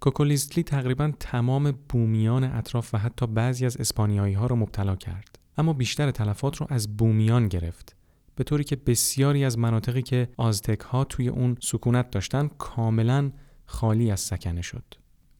کوکولیستلی 0.00 0.64
تقریبا 0.64 1.12
تمام 1.20 1.72
بومیان 1.88 2.44
اطراف 2.44 2.94
و 2.94 2.98
حتی 2.98 3.26
بعضی 3.26 3.66
از 3.66 3.76
اسپانیایی 3.76 4.34
ها 4.34 4.46
را 4.46 4.56
مبتلا 4.56 4.96
کرد. 4.96 5.38
اما 5.58 5.72
بیشتر 5.72 6.10
تلفات 6.10 6.56
رو 6.56 6.66
از 6.70 6.96
بومیان 6.96 7.48
گرفت. 7.48 7.96
به 8.36 8.44
طوری 8.44 8.64
که 8.64 8.76
بسیاری 8.76 9.44
از 9.44 9.58
مناطقی 9.58 10.02
که 10.02 10.28
آزتک 10.36 10.80
ها 10.80 11.04
توی 11.04 11.28
اون 11.28 11.56
سکونت 11.60 12.10
داشتن 12.10 12.50
کاملا 12.58 13.32
خالی 13.64 14.10
از 14.10 14.20
سکنه 14.20 14.62
شد. 14.62 14.84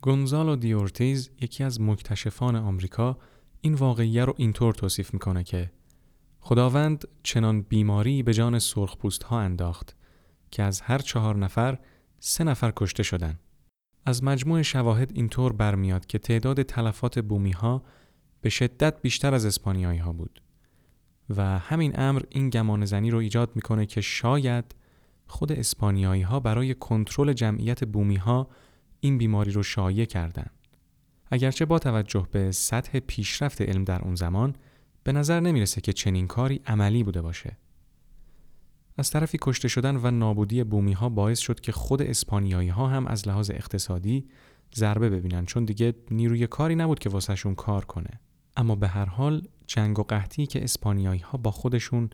گونزالو 0.03 0.57
دیورتیز 0.57 1.31
یکی 1.41 1.65
از 1.65 1.81
مکتشفان 1.81 2.57
آمریکا 2.57 3.19
این 3.61 3.75
واقعیه 3.75 4.25
رو 4.25 4.35
اینطور 4.37 4.75
توصیف 4.75 5.15
می‌کنه 5.15 5.45
که 5.45 5.71
خداوند 6.41 7.05
چنان 7.23 7.63
بیماری 7.63 8.23
به 8.23 8.35
جان 8.35 8.59
سرخپوست 8.59 9.23
ها 9.23 9.41
انداخت 9.41 9.97
که 10.51 10.63
از 10.63 10.81
هر 10.81 10.99
چهار 10.99 11.37
نفر 11.37 11.79
سه 12.19 12.45
نفر 12.45 12.73
کشته 12.77 13.03
شدن. 13.03 13.39
از 14.07 14.25
مجموع 14.25 14.63
شواهد 14.63 15.11
اینطور 15.15 15.53
برمیاد 15.53 16.07
که 16.07 16.19
تعداد 16.19 16.63
تلفات 16.63 17.19
بومی 17.19 17.51
ها 17.51 17.83
به 18.41 18.49
شدت 18.49 19.03
بیشتر 19.03 19.35
از 19.35 19.47
اسپانیایی 19.47 19.99
ها 19.99 20.13
بود 20.13 20.43
و 21.37 21.59
همین 21.59 22.01
امر 22.01 22.23
این 22.29 22.51
گمان 22.51 22.85
زنی 22.85 23.11
رو 23.11 23.19
ایجاد 23.19 23.51
می‌کنه 23.55 23.87
که 23.87 24.01
شاید 24.01 24.65
خود 25.27 25.53
اسپانیایی 25.53 26.23
ها 26.23 26.41
برای 26.41 26.75
کنترل 26.75 27.33
جمعیت 27.33 27.85
بومی 27.85 28.17
ها 28.17 28.49
این 29.01 29.19
بیماری 29.19 29.53
رو 29.53 29.63
شایع 29.63 30.05
کردند. 30.05 30.51
اگرچه 31.31 31.65
با 31.65 31.79
توجه 31.79 32.29
به 32.33 32.53
سطح 32.53 32.99
پیشرفت 32.99 33.63
علم 33.63 33.85
در 33.85 34.03
اون 34.03 34.15
زمان 34.15 34.57
به 35.05 35.13
نظر 35.13 35.41
نمی‌رسه 35.41 35.81
که 35.81 35.93
چنین 35.93 36.27
کاری 36.27 36.61
عملی 36.67 37.05
بوده 37.05 37.23
باشه. 37.23 37.57
از 39.01 39.11
طرفی 39.11 39.39
کشته 39.43 39.69
شدن 39.69 39.97
و 39.97 40.11
نابودی 40.11 40.65
بومی 40.65 40.93
ها 40.93 41.09
باعث 41.09 41.39
شد 41.39 41.61
که 41.61 41.73
خود 41.73 42.03
اسپانیایی 42.03 42.69
ها 42.69 42.87
هم 42.87 43.07
از 43.07 43.29
لحاظ 43.29 43.51
اقتصادی 43.51 44.29
ضربه 44.75 45.11
ببینن 45.11 45.47
چون 45.47 45.65
دیگه 45.65 45.95
نیروی 46.11 46.47
کاری 46.47 46.75
نبود 46.75 46.99
که 46.99 47.09
واسهشون 47.09 47.55
کار 47.55 47.85
کنه. 47.85 48.21
اما 48.57 48.75
به 48.75 48.89
هر 48.89 49.05
حال 49.05 49.49
جنگ 49.67 49.99
و 49.99 50.03
قحطی 50.03 50.47
که 50.47 50.65
اسپانیایی 50.65 51.21
ها 51.21 51.39
با 51.39 51.51
خودشون 51.51 52.11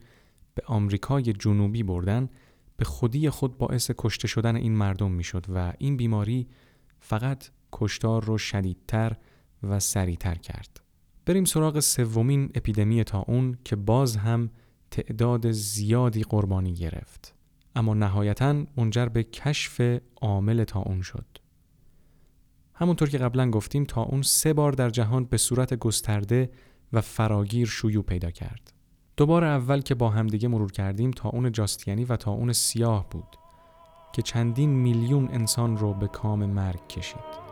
به 0.55 0.63
آمریکای 0.65 1.23
جنوبی 1.23 1.83
بردن 1.83 2.29
به 2.77 2.85
خودی 2.85 3.29
خود 3.29 3.57
باعث 3.57 3.91
کشته 3.97 4.27
شدن 4.27 4.55
این 4.55 4.73
مردم 4.73 5.11
می‌شد 5.11 5.45
و 5.49 5.73
این 5.77 5.97
بیماری 5.97 6.47
فقط 6.99 7.49
کشتار 7.71 8.23
رو 8.23 8.37
شدیدتر 8.37 9.15
و 9.63 9.79
سریعتر 9.79 10.35
کرد. 10.35 10.81
بریم 11.25 11.45
سراغ 11.45 11.79
سومین 11.79 12.51
اپیدمی 12.55 13.03
تا 13.03 13.19
اون 13.19 13.57
که 13.63 13.75
باز 13.75 14.15
هم 14.17 14.49
تعداد 14.97 15.51
زیادی 15.51 16.23
قربانی 16.23 16.73
گرفت. 16.73 17.33
اما 17.75 17.93
نهایتا 17.93 18.63
منجر 18.77 19.05
به 19.05 19.23
کشف 19.23 19.99
عامل 20.21 20.63
تا 20.63 20.79
اون 20.79 21.01
شد. 21.01 21.25
همونطور 22.73 23.09
که 23.09 23.17
قبلا 23.17 23.51
گفتیم 23.51 23.83
تا 23.83 24.03
اون 24.03 24.21
سه 24.21 24.53
بار 24.53 24.71
در 24.71 24.89
جهان 24.89 25.25
به 25.25 25.37
صورت 25.37 25.73
گسترده 25.73 26.49
و 26.93 27.01
فراگیر 27.01 27.67
شیوع 27.67 28.03
پیدا 28.03 28.31
کرد. 28.31 28.73
دوبار 29.17 29.43
اول 29.43 29.81
که 29.81 29.95
با 29.95 30.09
همدیگه 30.09 30.47
مرور 30.47 30.71
کردیم 30.71 31.11
تا 31.11 31.29
اون 31.29 31.51
جاستیانی 31.51 32.05
و 32.05 32.15
تا 32.15 32.31
اون 32.31 32.53
سیاه 32.53 33.09
بود 33.09 33.35
که 34.13 34.21
چندین 34.21 34.69
میلیون 34.69 35.29
انسان 35.31 35.77
رو 35.77 35.93
به 35.93 36.07
کام 36.07 36.45
مرگ 36.45 36.87
کشید. 36.87 37.46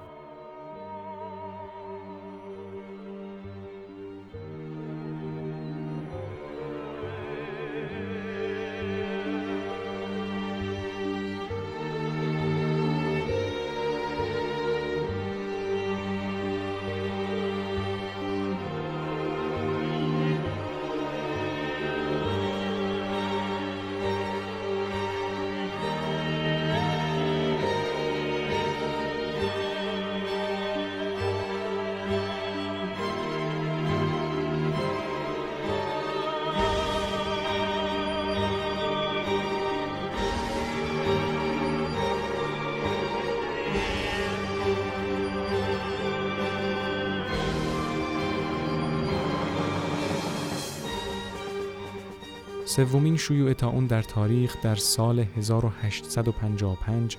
سومین 52.75 53.17
شیوع 53.17 53.53
اون 53.63 53.85
در 53.85 54.01
تاریخ 54.01 54.61
در 54.61 54.75
سال 54.75 55.19
1855 55.19 57.17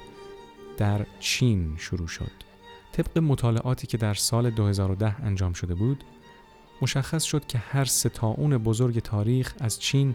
در 0.77 1.07
چین 1.21 1.75
شروع 1.79 2.07
شد. 2.07 2.31
طبق 2.93 3.19
مطالعاتی 3.19 3.87
که 3.87 3.97
در 3.97 4.15
سال 4.15 4.51
2010 4.51 5.17
انجام 5.23 5.53
شده 5.53 5.75
بود، 5.75 6.05
مشخص 6.83 7.25
شد 7.25 7.47
که 7.47 7.59
هر 7.59 7.85
سه 7.85 8.25
اون 8.25 8.59
بزرگ 8.59 8.99
تاریخ 8.99 9.55
از 9.61 9.81
چین 9.81 10.15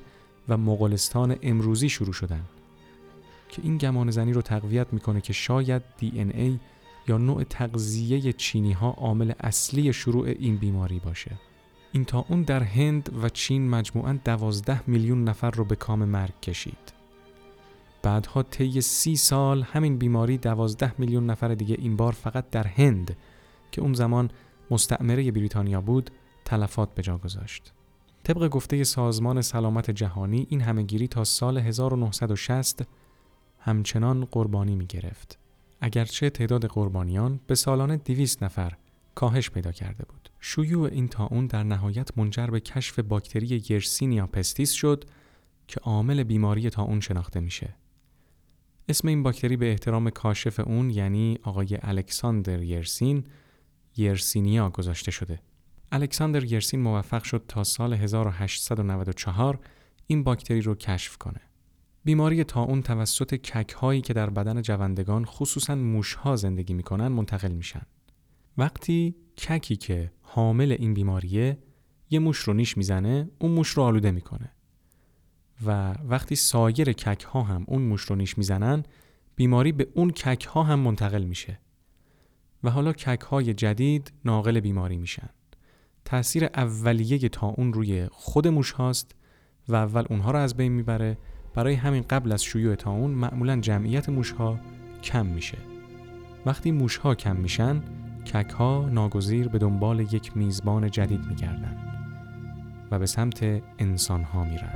و 0.49 0.57
مغولستان 0.57 1.35
امروزی 1.41 1.89
شروع 1.89 2.13
شدند 2.13 2.49
که 3.49 3.61
این 3.63 3.77
گمان 3.77 4.11
زنی 4.11 4.33
رو 4.33 4.41
تقویت 4.41 4.87
می‌کنه 4.91 5.21
که 5.21 5.33
شاید 5.33 5.81
دی 5.97 6.31
ای 6.33 6.59
یا 7.07 7.17
نوع 7.17 7.43
تغذیه 7.43 8.33
چینی 8.33 8.71
ها 8.71 8.89
عامل 8.89 9.33
اصلی 9.39 9.93
شروع 9.93 10.27
این 10.27 10.57
بیماری 10.57 10.99
باشه. 10.99 11.31
این 11.91 12.05
تا 12.05 12.25
اون 12.29 12.41
در 12.41 12.63
هند 12.63 13.09
و 13.23 13.29
چین 13.29 13.69
مجموعاً 13.69 14.19
دوازده 14.25 14.89
میلیون 14.89 15.23
نفر 15.23 15.51
رو 15.51 15.65
به 15.65 15.75
کام 15.75 16.05
مرگ 16.05 16.39
کشید. 16.39 16.93
بعدها 18.03 18.43
طی 18.43 18.81
سی 18.81 19.15
سال 19.15 19.61
همین 19.61 19.97
بیماری 19.97 20.37
دوازده 20.37 20.93
میلیون 20.97 21.25
نفر 21.25 21.47
دیگه 21.47 21.75
این 21.79 21.95
بار 21.95 22.11
فقط 22.11 22.49
در 22.49 22.67
هند 22.67 23.17
که 23.71 23.81
اون 23.81 23.93
زمان 23.93 24.31
مستعمره 24.71 25.31
بریتانیا 25.31 25.81
بود 25.81 26.11
تلفات 26.45 26.95
به 26.95 27.01
جا 27.01 27.17
گذاشت. 27.17 27.73
طبق 28.23 28.47
گفته 28.47 28.83
سازمان 28.83 29.41
سلامت 29.41 29.91
جهانی 29.91 30.47
این 30.49 30.61
همهگیری 30.61 31.07
تا 31.07 31.23
سال 31.23 31.57
1960 31.57 32.81
همچنان 33.59 34.25
قربانی 34.25 34.75
می 34.75 34.85
گرفت. 34.85 35.39
اگرچه 35.81 36.29
تعداد 36.29 36.65
قربانیان 36.65 37.39
به 37.47 37.55
سالانه 37.55 37.97
200 37.97 38.43
نفر 38.43 38.73
کاهش 39.15 39.49
پیدا 39.49 39.71
کرده 39.71 40.05
بود. 40.05 40.20
شیوع 40.43 40.89
این 40.91 41.07
تاون 41.07 41.47
در 41.47 41.63
نهایت 41.63 42.17
منجر 42.17 42.47
به 42.47 42.59
کشف 42.59 42.99
باکتری 42.99 43.63
یرسینیا 43.69 44.27
پستیس 44.27 44.71
شد 44.71 45.05
که 45.67 45.79
عامل 45.79 46.23
بیماری 46.23 46.69
تاون 46.69 46.99
شناخته 46.99 47.39
میشه. 47.39 47.75
اسم 48.89 49.07
این 49.07 49.23
باکتری 49.23 49.57
به 49.57 49.71
احترام 49.71 50.09
کاشف 50.09 50.59
اون 50.59 50.89
یعنی 50.89 51.37
آقای 51.43 51.77
الکساندر 51.81 52.61
یرسین 52.61 53.23
یرسینیا 53.97 54.69
گذاشته 54.69 55.11
شده. 55.11 55.39
الکساندر 55.91 56.43
یرسین 56.43 56.81
موفق 56.81 57.23
شد 57.23 57.43
تا 57.47 57.63
سال 57.63 57.93
1894 57.93 59.59
این 60.07 60.23
باکتری 60.23 60.61
رو 60.61 60.75
کشف 60.75 61.17
کنه. 61.17 61.41
بیماری 62.03 62.43
تاون 62.43 62.81
توسط 62.81 63.35
کک 63.35 63.71
هایی 63.71 64.01
که 64.01 64.13
در 64.13 64.29
بدن 64.29 64.61
جوندگان 64.61 65.25
خصوصا 65.25 65.75
موشها 65.75 66.35
زندگی 66.35 66.73
می‌کنن 66.73 67.07
منتقل 67.07 67.51
میشن. 67.51 67.81
وقتی 68.57 69.15
ککی 69.37 69.75
که 69.75 70.11
حامل 70.33 70.71
این 70.79 70.93
بیماریه 70.93 71.57
یه 72.09 72.19
موش 72.19 72.37
رو 72.37 72.53
نیش 72.53 72.77
می‌زنه 72.77 73.29
اون 73.39 73.51
موش 73.51 73.69
رو 73.69 73.83
آلوده 73.83 74.11
می‌کنه. 74.11 74.51
و 75.65 75.93
وقتی 75.93 76.35
سایر 76.35 76.93
کک 76.93 77.23
ها 77.23 77.41
هم 77.41 77.63
اون 77.67 77.81
موش 77.81 78.01
رو 78.01 78.15
نیش 78.15 78.37
می‌زنن 78.37 78.83
بیماری 79.35 79.71
به 79.71 79.87
اون 79.93 80.11
کک 80.11 80.45
ها 80.45 80.63
هم 80.63 80.79
منتقل 80.79 81.23
میشه. 81.23 81.59
و 82.63 82.69
حالا 82.69 82.93
کک 82.93 83.21
های 83.21 83.53
جدید 83.53 84.13
ناقل 84.25 84.59
بیماری 84.59 84.97
میشن. 84.97 85.29
تأثیر 86.05 86.45
اولیه 86.45 87.29
تا 87.29 87.47
اون 87.47 87.73
روی 87.73 88.07
خود 88.11 88.47
موش 88.47 88.71
هاست 88.71 89.15
و 89.67 89.75
اول 89.75 90.05
اونها 90.09 90.31
رو 90.31 90.39
از 90.39 90.57
بین 90.57 90.71
می‌بره. 90.71 91.17
برای 91.53 91.73
همین 91.73 92.01
قبل 92.09 92.31
از 92.31 92.43
شیوع 92.43 92.75
تا 92.75 92.91
اون 92.91 93.11
معمولا 93.11 93.59
جمعیت 93.59 94.09
موش 94.09 94.31
ها 94.31 94.59
کم 95.03 95.25
میشه. 95.25 95.57
وقتی 96.45 96.71
موش 96.71 96.97
ها 96.97 97.15
کم 97.15 97.35
میشن 97.35 97.83
کک 98.25 98.49
ها 98.49 98.89
ناگزیر 98.91 99.47
به 99.47 99.57
دنبال 99.57 99.99
یک 99.99 100.37
میزبان 100.37 100.91
جدید 100.91 101.25
میگردن 101.25 101.77
و 102.91 102.99
به 102.99 103.05
سمت 103.05 103.43
انسان 103.79 104.23
ها 104.23 104.43
میرن 104.43 104.73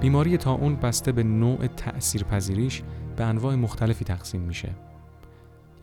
بیماری 0.00 0.36
تا 0.36 0.52
اون 0.52 0.76
بسته 0.76 1.12
به 1.12 1.22
نوع 1.22 1.66
تأثیر 1.66 2.24
پذیریش 2.24 2.82
به 3.16 3.24
انواع 3.24 3.54
مختلفی 3.54 4.04
تقسیم 4.04 4.40
میشه. 4.40 4.74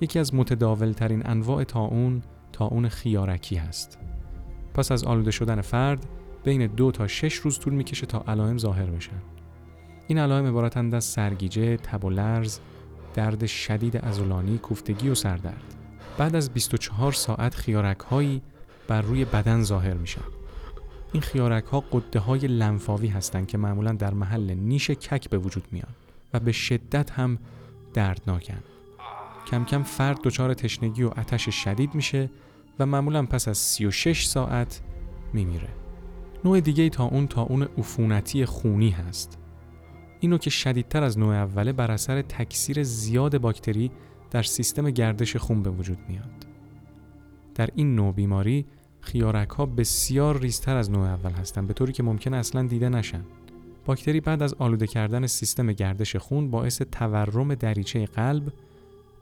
یکی 0.01 0.19
از 0.19 0.35
متداول 0.35 0.91
ترین 0.91 1.21
انواع 1.25 1.63
تا 1.63 2.65
اون 2.65 2.89
خیارکی 2.89 3.55
هست. 3.55 3.99
پس 4.73 4.91
از 4.91 5.03
آلوده 5.03 5.31
شدن 5.31 5.61
فرد 5.61 6.05
بین 6.43 6.67
دو 6.67 6.91
تا 6.91 7.07
شش 7.07 7.33
روز 7.33 7.59
طول 7.59 7.73
می‌کشه 7.73 8.05
تا 8.05 8.23
علائم 8.27 8.57
ظاهر 8.57 8.85
بشن. 8.85 9.21
این 10.07 10.17
علائم 10.17 10.45
عبارتند 10.45 10.95
از 10.95 11.03
سرگیجه، 11.03 11.77
تب 11.77 12.05
و 12.05 12.09
لرز، 12.09 12.59
درد 13.13 13.45
شدید 13.45 13.97
ازولانی، 13.97 14.57
کوفتگی 14.57 15.09
و 15.09 15.15
سردرد. 15.15 15.75
بعد 16.17 16.35
از 16.35 16.49
24 16.49 17.11
ساعت 17.11 17.55
خیارک 17.55 17.99
هایی 17.99 18.41
بر 18.87 19.01
روی 19.01 19.25
بدن 19.25 19.61
ظاهر 19.61 19.93
میشن. 19.93 20.21
این 21.13 21.21
خیارک 21.21 21.65
ها 21.65 21.79
قده 21.79 22.19
های 22.19 22.39
لنفاوی 22.39 23.07
هستند 23.07 23.47
که 23.47 23.57
معمولا 23.57 23.91
در 23.91 24.13
محل 24.13 24.53
نیش 24.53 24.91
کک 24.91 25.29
به 25.29 25.37
وجود 25.37 25.63
میان 25.71 25.91
و 26.33 26.39
به 26.39 26.51
شدت 26.51 27.11
هم 27.11 27.37
دردناکن. 27.93 28.63
کم 29.47 29.65
کم 29.65 29.83
فرد 29.83 30.21
دچار 30.23 30.53
تشنگی 30.53 31.03
و 31.03 31.07
آتش 31.07 31.49
شدید 31.49 31.95
میشه 31.95 32.29
و 32.79 32.85
معمولا 32.85 33.25
پس 33.25 33.47
از 33.47 33.57
36 33.57 34.25
ساعت 34.25 34.81
میمیره. 35.33 35.69
نوع 36.45 36.59
دیگه 36.59 36.89
تا 36.89 37.03
اون 37.03 37.27
تا 37.27 37.41
اون 37.41 37.63
عفونتی 37.77 38.45
خونی 38.45 38.89
هست. 38.89 39.37
اینو 40.19 40.37
که 40.37 40.49
شدیدتر 40.49 41.03
از 41.03 41.19
نوع 41.19 41.35
اوله 41.35 41.73
بر 41.73 41.91
اثر 41.91 42.21
تکثیر 42.21 42.83
زیاد 42.83 43.37
باکتری 43.37 43.91
در 44.31 44.43
سیستم 44.43 44.89
گردش 44.89 45.35
خون 45.35 45.63
به 45.63 45.69
وجود 45.69 45.97
میاد. 46.07 46.45
در 47.55 47.69
این 47.75 47.95
نوع 47.95 48.13
بیماری 48.13 48.65
خیارک 48.99 49.49
ها 49.49 49.65
بسیار 49.65 50.39
ریزتر 50.39 50.77
از 50.77 50.91
نوع 50.91 51.07
اول 51.07 51.31
هستند 51.31 51.67
به 51.67 51.73
طوری 51.73 51.93
که 51.93 52.03
ممکن 52.03 52.33
اصلا 52.33 52.63
دیده 52.63 52.89
نشن. 52.89 53.23
باکتری 53.85 54.21
بعد 54.21 54.43
از 54.43 54.53
آلوده 54.53 54.87
کردن 54.87 55.27
سیستم 55.27 55.71
گردش 55.71 56.15
خون 56.15 56.51
باعث 56.51 56.81
تورم 56.81 57.55
دریچه 57.55 58.05
قلب، 58.05 58.53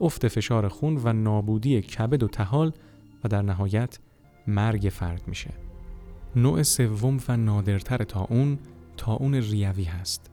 افت 0.02 0.28
فشار 0.28 0.68
خون 0.68 1.02
و 1.04 1.14
نابودی 1.14 1.82
کبد 1.82 2.24
و 2.24 2.28
تحال 2.28 2.74
و 3.24 3.28
در 3.28 3.42
نهایت 3.42 4.00
مرگ 4.48 4.90
فرد 4.92 5.28
میشه. 5.28 5.50
نوع 6.36 6.64
سوم 6.64 7.20
و 7.28 7.38
نادرتر 7.38 7.98
تا 7.98 8.28
اون 8.30 8.60
تا 8.98 9.14
اون 9.14 9.36
ریوی 9.36 9.84
هست. 9.84 10.33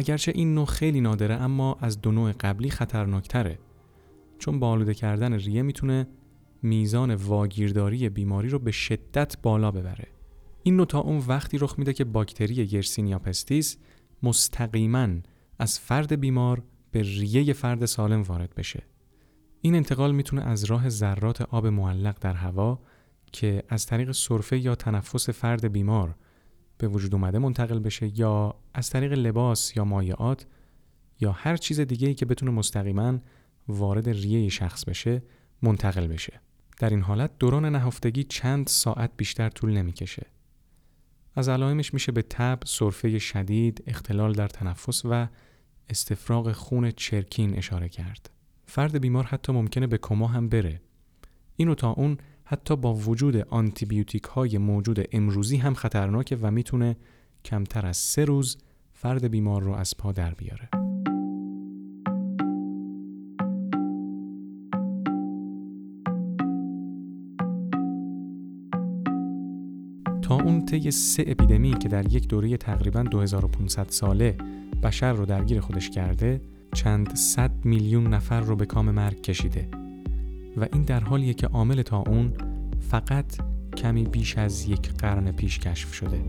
اگرچه 0.00 0.32
این 0.34 0.54
نوع 0.54 0.66
خیلی 0.66 1.00
نادره 1.00 1.34
اما 1.34 1.76
از 1.80 2.00
دو 2.00 2.12
نوع 2.12 2.32
قبلی 2.32 2.70
خطرناکتره 2.70 3.58
چون 4.38 4.60
با 4.60 4.68
آلوده 4.68 4.94
کردن 4.94 5.32
ریه 5.32 5.62
می‌تونه 5.62 6.08
میزان 6.62 7.14
واگیرداری 7.14 8.08
بیماری 8.08 8.48
رو 8.48 8.58
به 8.58 8.70
شدت 8.70 9.36
بالا 9.42 9.70
ببره. 9.70 10.08
این 10.62 10.76
نوع 10.76 10.86
تا 10.86 11.00
اون 11.00 11.18
وقتی 11.28 11.58
رخ 11.58 11.78
میده 11.78 11.92
که 11.92 12.04
باکتری 12.04 12.66
گرسینیا 12.66 13.18
پستیس 13.18 13.76
مستقیما 14.22 15.08
از 15.58 15.78
فرد 15.78 16.20
بیمار 16.20 16.62
به 16.90 17.02
ریه 17.02 17.52
فرد 17.52 17.84
سالم 17.84 18.22
وارد 18.22 18.54
بشه. 18.54 18.82
این 19.60 19.74
انتقال 19.74 20.12
می‌تونه 20.12 20.42
از 20.42 20.64
راه 20.64 20.88
ذرات 20.88 21.42
آب 21.42 21.66
معلق 21.66 22.18
در 22.20 22.34
هوا 22.34 22.78
که 23.32 23.62
از 23.68 23.86
طریق 23.86 24.12
سرفه 24.12 24.58
یا 24.58 24.74
تنفس 24.74 25.30
فرد 25.30 25.72
بیمار 25.72 26.14
به 26.80 26.88
وجود 26.88 27.14
اومده 27.14 27.38
منتقل 27.38 27.78
بشه 27.78 28.18
یا 28.18 28.54
از 28.74 28.90
طریق 28.90 29.12
لباس 29.12 29.76
یا 29.76 29.84
مایعات 29.84 30.46
یا 31.20 31.32
هر 31.32 31.56
چیز 31.56 31.80
دیگه 31.80 32.08
ای 32.08 32.14
که 32.14 32.26
بتونه 32.26 32.50
مستقیما 32.52 33.18
وارد 33.68 34.08
ریه 34.08 34.48
شخص 34.48 34.84
بشه 34.84 35.22
منتقل 35.62 36.06
بشه. 36.06 36.40
در 36.78 36.90
این 36.90 37.02
حالت 37.02 37.30
دوران 37.38 37.64
نهفتگی 37.66 38.24
چند 38.24 38.66
ساعت 38.66 39.10
بیشتر 39.16 39.48
طول 39.48 39.70
نمی‌کشه. 39.70 40.26
از 41.34 41.48
علائمش 41.48 41.94
میشه 41.94 42.12
به 42.12 42.22
تب، 42.22 42.58
سرفه 42.66 43.18
شدید، 43.18 43.84
اختلال 43.86 44.32
در 44.32 44.48
تنفس 44.48 45.02
و 45.04 45.28
استفراغ 45.88 46.52
خون 46.52 46.90
چرکین 46.90 47.58
اشاره 47.58 47.88
کرد. 47.88 48.30
فرد 48.66 49.00
بیمار 49.00 49.24
حتی 49.24 49.52
ممکنه 49.52 49.86
به 49.86 49.98
کما 49.98 50.26
هم 50.26 50.48
بره. 50.48 50.80
اینو 51.56 51.74
تا 51.74 51.90
اون 51.90 52.18
حتی 52.52 52.76
با 52.76 52.94
وجود 52.94 53.36
آنتیبیوتیک 53.36 54.22
های 54.22 54.58
موجود 54.58 55.08
امروزی 55.12 55.56
هم 55.56 55.74
خطرناکه 55.74 56.36
و 56.36 56.50
می‌تونه 56.50 56.96
کمتر 57.44 57.86
از 57.86 57.96
سه 57.96 58.24
روز 58.24 58.58
فرد 58.92 59.24
بیمار 59.24 59.62
رو 59.62 59.72
از 59.72 59.96
پا 59.98 60.12
در 60.12 60.34
بیاره. 60.34 60.68
تا 70.22 70.34
اون 70.34 70.66
طی 70.66 70.90
سه 70.90 71.24
اپیدمی 71.26 71.78
که 71.78 71.88
در 71.88 72.12
یک 72.12 72.28
دوره 72.28 72.56
تقریبا 72.56 73.02
2500 73.02 73.86
ساله 73.88 74.36
بشر 74.82 75.12
رو 75.12 75.26
درگیر 75.26 75.60
خودش 75.60 75.90
کرده 75.90 76.40
چند 76.74 77.14
صد 77.14 77.64
میلیون 77.64 78.06
نفر 78.06 78.40
رو 78.40 78.56
به 78.56 78.66
کام 78.66 78.90
مرگ 78.90 79.20
کشیده 79.20 79.89
و 80.56 80.66
این 80.72 80.82
در 80.82 81.00
حالیه 81.00 81.34
که 81.34 81.46
عامل 81.46 81.82
تا 81.82 81.98
اون 82.06 82.32
فقط 82.80 83.36
کمی 83.76 84.04
بیش 84.04 84.38
از 84.38 84.68
یک 84.68 84.92
قرن 84.92 85.32
پیش 85.32 85.58
کشف 85.58 85.94
شده. 85.94 86.20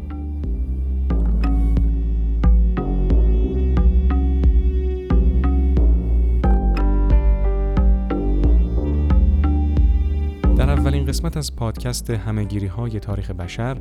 در 10.57 10.69
اولین 10.69 11.05
قسمت 11.05 11.37
از 11.37 11.55
پادکست 11.55 12.09
همهگیری 12.09 12.67
های 12.67 12.99
تاریخ 12.99 13.31
بشر 13.31 13.77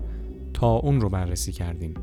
طاعون 0.55 1.01
رو 1.01 1.09
بررسی 1.09 1.53
کردیم 1.53 1.95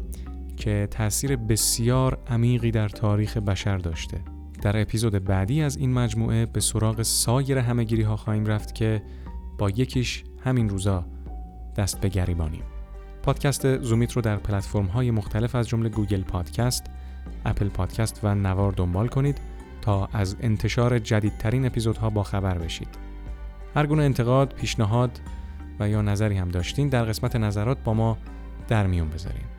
که 0.58 0.88
تاثیر 0.92 1.36
بسیار 1.36 2.18
عمیقی 2.28 2.72
در 2.72 2.90
تاریخ 2.90 3.38
بشر 3.38 3.78
داشته. 3.78 4.37
در 4.62 4.82
اپیزود 4.82 5.24
بعدی 5.26 5.62
از 5.62 5.78
این 5.78 5.94
مجموعه 5.94 6.46
به 6.46 6.60
سراغ 6.60 7.02
سایر 7.02 7.58
همهگیری 7.58 8.02
ها 8.02 8.18
خواهیم 8.18 8.46
رفت 8.46 8.76
که 8.76 9.02
با 9.58 9.70
یکیش 9.70 10.24
همین 10.44 10.70
روزا 10.70 11.06
دست 11.76 12.02
به 12.02 12.10
گریبانیم. 12.10 12.64
پادکست 13.24 13.82
زومیت 13.82 14.12
رو 14.12 14.22
در 14.22 14.36
پلتفرم 14.36 14.86
های 14.86 15.12
مختلف 15.12 15.56
از 15.56 15.68
جمله 15.68 15.90
گوگل 15.90 16.22
پادکست، 16.22 16.86
اپل 17.46 17.70
پادکست 17.70 18.20
و 18.24 18.36
نوار 18.36 18.72
دنبال 18.72 19.08
کنید 19.08 19.38
تا 19.82 20.10
از 20.14 20.36
انتشار 20.42 21.00
جدیدترین 21.00 21.66
اپیزودها 21.66 22.10
با 22.10 22.24
خبر 22.24 22.58
بشید. 22.58 22.88
هر 23.76 23.86
گونه 23.86 24.04
انتقاد، 24.04 24.54
پیشنهاد 24.54 25.20
و 25.80 25.90
یا 25.90 26.02
نظری 26.02 26.38
هم 26.38 26.50
داشتین 26.50 26.90
در 26.90 27.04
قسمت 27.04 27.36
نظرات 27.36 27.78
با 27.84 27.94
ما 27.94 28.18
در 28.68 28.88
میون 28.88 29.10
بذارین. 29.10 29.57